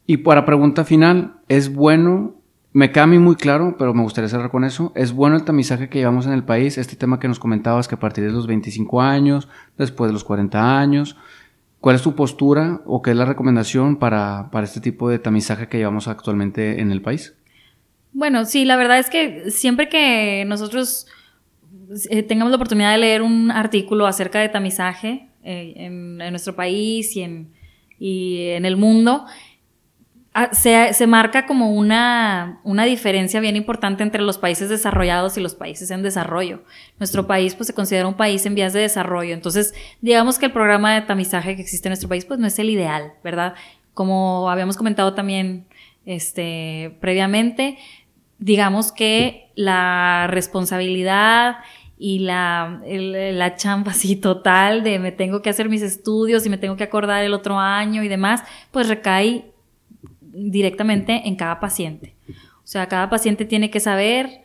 y 0.06 0.18
para 0.18 0.46
pregunta 0.46 0.84
final, 0.84 1.40
¿es 1.48 1.72
bueno 1.72 2.41
me 2.72 2.90
queda 2.90 3.06
muy 3.06 3.36
claro, 3.36 3.76
pero 3.78 3.92
me 3.94 4.02
gustaría 4.02 4.28
cerrar 4.28 4.50
con 4.50 4.64
eso. 4.64 4.92
Es 4.94 5.12
bueno 5.12 5.36
el 5.36 5.44
tamizaje 5.44 5.88
que 5.88 5.98
llevamos 5.98 6.26
en 6.26 6.32
el 6.32 6.44
país, 6.44 6.78
este 6.78 6.96
tema 6.96 7.20
que 7.20 7.28
nos 7.28 7.38
comentabas 7.38 7.88
que 7.88 7.96
a 7.96 8.00
partir 8.00 8.24
de 8.24 8.30
los 8.30 8.46
25 8.46 9.00
años, 9.00 9.48
después 9.76 10.08
de 10.08 10.12
los 10.14 10.24
40 10.24 10.78
años, 10.78 11.16
¿cuál 11.80 11.96
es 11.96 12.02
tu 12.02 12.14
postura 12.14 12.80
o 12.86 13.02
qué 13.02 13.10
es 13.10 13.16
la 13.16 13.26
recomendación 13.26 13.96
para, 13.96 14.48
para 14.50 14.64
este 14.64 14.80
tipo 14.80 15.08
de 15.10 15.18
tamizaje 15.18 15.68
que 15.68 15.78
llevamos 15.78 16.08
actualmente 16.08 16.80
en 16.80 16.92
el 16.92 17.02
país? 17.02 17.34
Bueno, 18.12 18.44
sí, 18.44 18.64
la 18.64 18.76
verdad 18.76 18.98
es 18.98 19.08
que 19.08 19.50
siempre 19.50 19.88
que 19.88 20.44
nosotros 20.46 21.06
eh, 22.10 22.22
tengamos 22.22 22.50
la 22.50 22.56
oportunidad 22.56 22.92
de 22.92 22.98
leer 22.98 23.22
un 23.22 23.50
artículo 23.50 24.06
acerca 24.06 24.40
de 24.40 24.48
tamizaje 24.48 25.28
eh, 25.42 25.74
en, 25.76 26.16
nuestro 26.18 26.54
país 26.54 27.16
y 27.16 27.22
en, 27.22 28.64
el 28.64 28.76
mundo, 28.76 29.26
se, 30.52 30.94
se, 30.94 31.06
marca 31.06 31.44
como 31.46 31.72
una, 31.72 32.60
una 32.64 32.84
diferencia 32.84 33.38
bien 33.40 33.54
importante 33.54 34.02
entre 34.02 34.22
los 34.22 34.38
países 34.38 34.70
desarrollados 34.70 35.36
y 35.36 35.42
los 35.42 35.54
países 35.54 35.90
en 35.90 36.02
desarrollo. 36.02 36.62
Nuestro 36.98 37.26
país 37.26 37.54
pues 37.54 37.66
se 37.66 37.74
considera 37.74 38.08
un 38.08 38.14
país 38.14 38.46
en 38.46 38.54
vías 38.54 38.72
de 38.72 38.80
desarrollo. 38.80 39.34
Entonces, 39.34 39.74
digamos 40.00 40.38
que 40.38 40.46
el 40.46 40.52
programa 40.52 40.94
de 40.94 41.02
tamizaje 41.02 41.54
que 41.54 41.62
existe 41.62 41.88
en 41.88 41.90
nuestro 41.90 42.08
país 42.08 42.24
pues 42.24 42.40
no 42.40 42.46
es 42.46 42.58
el 42.58 42.70
ideal, 42.70 43.12
¿verdad? 43.22 43.54
Como 43.92 44.48
habíamos 44.50 44.78
comentado 44.78 45.12
también 45.12 45.66
este, 46.06 46.96
previamente, 47.00 47.76
digamos 48.38 48.90
que 48.90 49.50
la 49.54 50.28
responsabilidad 50.28 51.58
y 51.98 52.20
la, 52.20 52.80
la 52.84 53.54
chamba 53.56 53.92
así 53.92 54.16
total 54.16 54.82
de 54.82 54.98
me 54.98 55.12
tengo 55.12 55.42
que 55.42 55.50
hacer 55.50 55.68
mis 55.68 55.82
estudios 55.82 56.46
y 56.46 56.50
me 56.50 56.58
tengo 56.58 56.76
que 56.76 56.84
acordar 56.84 57.22
el 57.22 57.34
otro 57.34 57.58
año 57.58 58.02
y 58.02 58.08
demás, 58.08 58.42
pues 58.70 58.88
recae 58.88 59.51
directamente 60.32 61.22
en 61.28 61.36
cada 61.36 61.60
paciente. 61.60 62.14
O 62.28 62.66
sea, 62.66 62.88
cada 62.88 63.10
paciente 63.10 63.44
tiene 63.44 63.70
que 63.70 63.80
saber 63.80 64.42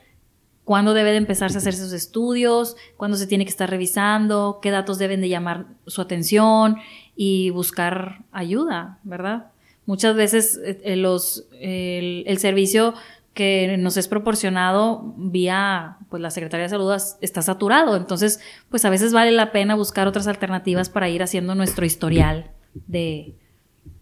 cuándo 0.68 0.94
debe 0.94 1.12
de 1.12 1.18
empezarse 1.18 1.58
a 1.58 1.60
hacer 1.60 1.76
sus 1.76 1.94
estudios, 1.94 2.76
cuándo 2.98 3.16
se 3.16 3.26
tiene 3.26 3.46
que 3.46 3.52
estar 3.52 3.70
revisando, 3.70 4.60
qué 4.62 4.70
datos 4.70 4.98
deben 4.98 5.22
de 5.22 5.30
llamar 5.30 5.68
su 5.86 6.02
atención 6.02 6.76
y 7.16 7.52
buscar 7.52 8.26
ayuda, 8.34 9.00
¿verdad? 9.04 9.52
Muchas 9.86 10.18
veces 10.18 10.60
eh, 10.62 10.98
los, 10.98 11.48
el, 11.62 12.38
servicio 12.40 12.96
que 13.34 13.78
nos 13.80 13.96
es 13.96 14.10
proporcionado 14.10 15.14
vía 15.16 16.00
pues 16.10 16.22
la 16.22 16.32
Secretaría 16.32 16.64
de 16.64 16.70
Salud 16.70 16.94
está 17.22 17.42
saturado, 17.42 17.96
entonces 17.96 18.42
pues 18.70 18.84
a 18.84 18.90
veces 18.90 19.14
vale 19.14 19.32
la 19.32 19.54
pena 19.54 19.74
buscar 19.74 20.06
otras 20.06 20.28
alternativas 20.28 20.90
para 20.90 21.08
ir 21.08 21.24
haciendo 21.24 21.56
nuestro 21.56 21.86
historial 21.86 22.52
de, 22.88 23.36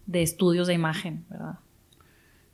de 0.06 0.22
estudios 0.22 0.66
de 0.66 0.74
imagen, 0.74 1.24
¿verdad? 1.30 1.60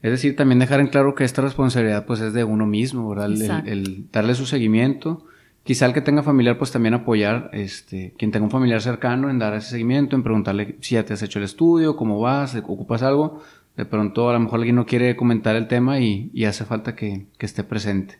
Es 0.02 0.10
decir, 0.10 0.34
también 0.34 0.58
dejar 0.58 0.80
en 0.80 0.88
claro 0.88 1.14
que 1.14 1.22
esta 1.22 1.42
responsabilidad 1.42 2.06
pues 2.06 2.20
es 2.20 2.32
de 2.32 2.42
uno 2.42 2.66
mismo, 2.66 3.08
¿verdad? 3.08 3.30
El, 3.66 4.10
darle 4.10 4.34
su 4.34 4.46
seguimiento. 4.46 5.24
Quizá 5.62 5.86
el 5.86 5.92
que 5.92 6.00
tenga 6.00 6.24
familiar 6.24 6.58
pues 6.58 6.72
también 6.72 6.94
apoyar, 6.94 7.50
este, 7.52 8.12
quien 8.18 8.32
tenga 8.32 8.44
un 8.44 8.50
familiar 8.50 8.80
cercano 8.82 9.30
en 9.30 9.38
dar 9.38 9.54
ese 9.54 9.70
seguimiento, 9.70 10.16
en 10.16 10.24
preguntarle 10.24 10.76
si 10.80 10.96
ya 10.96 11.04
te 11.04 11.12
has 11.12 11.22
hecho 11.22 11.38
el 11.38 11.44
estudio, 11.44 11.94
cómo 11.94 12.20
vas, 12.20 12.56
ocupas 12.56 13.04
algo. 13.04 13.42
De 13.76 13.84
pronto 13.84 14.28
a 14.28 14.32
lo 14.32 14.40
mejor 14.40 14.58
alguien 14.58 14.74
no 14.74 14.86
quiere 14.86 15.14
comentar 15.14 15.54
el 15.54 15.68
tema 15.68 16.00
y, 16.00 16.32
hace 16.44 16.64
falta 16.64 16.96
que, 16.96 17.26
esté 17.38 17.62
presente. 17.62 18.18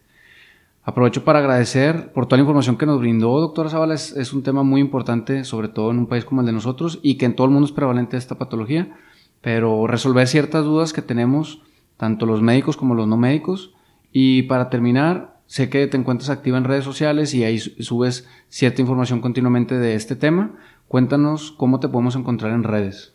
Aprovecho 0.84 1.24
para 1.24 1.40
agradecer 1.40 2.12
por 2.12 2.26
toda 2.26 2.38
la 2.38 2.42
información 2.42 2.76
que 2.76 2.86
nos 2.86 3.00
brindó, 3.00 3.40
doctora 3.40 3.70
Zavala. 3.70 3.94
Es, 3.94 4.12
es, 4.16 4.32
un 4.32 4.44
tema 4.44 4.62
muy 4.62 4.80
importante, 4.80 5.42
sobre 5.42 5.66
todo 5.66 5.90
en 5.90 5.98
un 5.98 6.06
país 6.06 6.24
como 6.24 6.42
el 6.42 6.46
de 6.46 6.52
nosotros 6.52 7.00
y 7.02 7.16
que 7.16 7.26
en 7.26 7.34
todo 7.34 7.46
el 7.46 7.52
mundo 7.52 7.66
es 7.66 7.72
prevalente 7.72 8.16
esta 8.16 8.38
patología. 8.38 8.96
Pero 9.40 9.88
resolver 9.88 10.28
ciertas 10.28 10.64
dudas 10.64 10.92
que 10.92 11.02
tenemos 11.02 11.60
tanto 12.02 12.26
los 12.26 12.42
médicos 12.42 12.76
como 12.76 12.96
los 12.96 13.06
no 13.06 13.16
médicos. 13.16 13.74
Y 14.10 14.42
para 14.42 14.70
terminar, 14.70 15.36
sé 15.46 15.70
que 15.70 15.86
te 15.86 15.96
encuentras 15.96 16.30
activa 16.30 16.58
en 16.58 16.64
redes 16.64 16.82
sociales 16.82 17.32
y 17.32 17.44
ahí 17.44 17.60
subes 17.60 18.28
cierta 18.48 18.80
información 18.80 19.20
continuamente 19.20 19.78
de 19.78 19.94
este 19.94 20.16
tema. 20.16 20.56
Cuéntanos 20.88 21.52
cómo 21.52 21.78
te 21.78 21.88
podemos 21.88 22.16
encontrar 22.16 22.54
en 22.54 22.64
redes. 22.64 23.14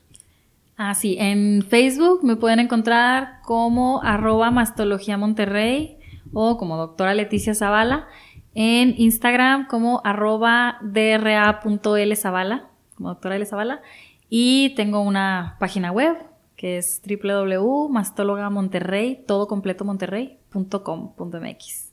Ah, 0.78 0.94
sí, 0.94 1.18
en 1.20 1.64
Facebook 1.64 2.22
me 2.24 2.38
pueden 2.38 2.60
encontrar 2.60 3.42
como 3.44 4.02
arroba 4.04 4.52
mastología 4.52 5.18
Monterrey 5.18 5.98
o 6.32 6.58
como 6.58 6.78
doctora 6.78 7.14
Leticia 7.14 7.56
Zavala. 7.56 8.08
En 8.54 8.94
Instagram 8.98 9.68
como 9.68 10.00
arroba 10.06 10.78
dra.lzavala, 10.82 12.70
como 12.96 13.10
doctora 13.10 13.36
L 13.36 13.46
Zavala. 13.46 13.82
Y 14.30 14.70
tengo 14.78 15.02
una 15.02 15.58
página 15.60 15.92
web 15.92 16.16
que 16.58 16.78
es 16.78 17.02
www.mastólogamonterrey, 17.08 19.24
todo 19.26 19.48
completo 19.48 19.86
monterrey.com.mx. 19.86 21.87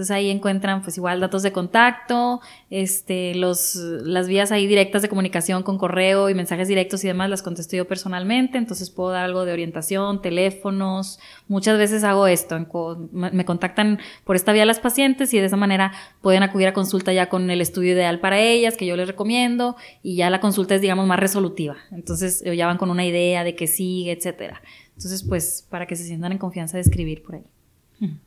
Entonces 0.00 0.16
ahí 0.16 0.30
encuentran 0.30 0.80
pues 0.80 0.96
igual 0.96 1.20
datos 1.20 1.42
de 1.42 1.52
contacto, 1.52 2.40
este, 2.70 3.34
los, 3.34 3.74
las 3.74 4.28
vías 4.28 4.50
ahí 4.50 4.66
directas 4.66 5.02
de 5.02 5.10
comunicación 5.10 5.62
con 5.62 5.76
correo 5.76 6.30
y 6.30 6.34
mensajes 6.34 6.68
directos 6.68 7.04
y 7.04 7.08
demás 7.08 7.28
las 7.28 7.42
contesto 7.42 7.76
yo 7.76 7.86
personalmente, 7.86 8.56
entonces 8.56 8.88
puedo 8.88 9.10
dar 9.10 9.26
algo 9.26 9.44
de 9.44 9.52
orientación, 9.52 10.22
teléfonos, 10.22 11.18
muchas 11.48 11.76
veces 11.76 12.02
hago 12.02 12.26
esto, 12.26 12.58
me 13.12 13.44
contactan 13.44 13.98
por 14.24 14.36
esta 14.36 14.54
vía 14.54 14.64
las 14.64 14.80
pacientes 14.80 15.34
y 15.34 15.38
de 15.38 15.44
esa 15.44 15.58
manera 15.58 15.92
pueden 16.22 16.42
acudir 16.44 16.68
a 16.68 16.72
consulta 16.72 17.12
ya 17.12 17.28
con 17.28 17.50
el 17.50 17.60
estudio 17.60 17.92
ideal 17.92 18.20
para 18.20 18.40
ellas 18.40 18.78
que 18.78 18.86
yo 18.86 18.96
les 18.96 19.06
recomiendo 19.06 19.76
y 20.02 20.16
ya 20.16 20.30
la 20.30 20.40
consulta 20.40 20.76
es 20.76 20.80
digamos 20.80 21.06
más 21.06 21.20
resolutiva, 21.20 21.76
entonces 21.92 22.42
ya 22.42 22.66
van 22.66 22.78
con 22.78 22.90
una 22.90 23.04
idea 23.04 23.44
de 23.44 23.54
qué 23.54 23.66
sigue, 23.66 24.12
etcétera. 24.12 24.62
Entonces 24.96 25.22
pues 25.24 25.66
para 25.68 25.84
que 25.84 25.94
se 25.94 26.04
sientan 26.04 26.32
en 26.32 26.38
confianza 26.38 26.78
de 26.78 26.84
escribir 26.84 27.22
por 27.22 27.34
ahí. 27.34 27.44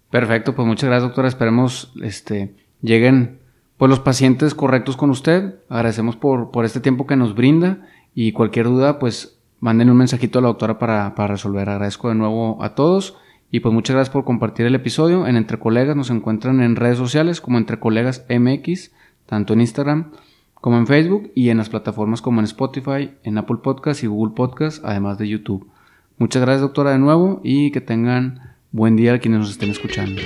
Perfecto, 0.09 0.55
pues 0.55 0.67
muchas 0.67 0.89
gracias, 0.89 1.09
doctora. 1.09 1.27
Esperemos 1.27 1.93
este, 2.01 2.55
lleguen 2.81 3.39
pues, 3.77 3.89
los 3.89 3.99
pacientes 3.99 4.53
correctos 4.55 4.95
con 4.95 5.09
usted. 5.09 5.55
Agradecemos 5.69 6.15
por, 6.15 6.51
por 6.51 6.65
este 6.65 6.79
tiempo 6.79 7.07
que 7.07 7.15
nos 7.15 7.35
brinda 7.35 7.87
y 8.13 8.31
cualquier 8.31 8.67
duda, 8.67 8.99
pues 8.99 9.39
manden 9.59 9.89
un 9.89 9.97
mensajito 9.97 10.39
a 10.39 10.41
la 10.41 10.49
doctora 10.49 10.77
para, 10.77 11.15
para 11.15 11.33
resolver. 11.33 11.69
Agradezco 11.69 12.09
de 12.09 12.15
nuevo 12.15 12.61
a 12.61 12.75
todos 12.75 13.17
y 13.49 13.59
pues 13.59 13.73
muchas 13.73 13.95
gracias 13.95 14.13
por 14.13 14.23
compartir 14.23 14.65
el 14.65 14.75
episodio. 14.75 15.27
En 15.27 15.35
Entre 15.35 15.59
Colegas 15.59 15.95
nos 15.95 16.09
encuentran 16.09 16.61
en 16.61 16.75
redes 16.75 16.97
sociales 16.97 17.41
como 17.41 17.57
Entre 17.57 17.79
Colegas 17.79 18.25
MX, 18.29 18.91
tanto 19.25 19.53
en 19.53 19.61
Instagram 19.61 20.11
como 20.63 20.77
en 20.77 20.87
Facebook 20.87 21.29
y 21.35 21.49
en 21.49 21.57
las 21.57 21.67
plataformas 21.67 22.21
como 22.21 22.39
en 22.39 22.45
Spotify, 22.45 23.11
en 23.23 23.37
Apple 23.37 23.57
Podcast 23.61 24.01
y 24.01 24.07
Google 24.07 24.33
Podcast, 24.33 24.83
además 24.85 25.17
de 25.17 25.27
YouTube. 25.27 25.69
Muchas 26.17 26.41
gracias 26.41 26.61
doctora 26.61 26.91
de 26.91 26.99
nuevo 26.99 27.41
y 27.43 27.71
que 27.71 27.81
tengan 27.81 28.52
Buen 28.75 28.95
día 28.95 29.13
a 29.13 29.19
quienes 29.19 29.41
nos 29.41 29.51
estén 29.51 29.69
escuchando. 29.69 30.19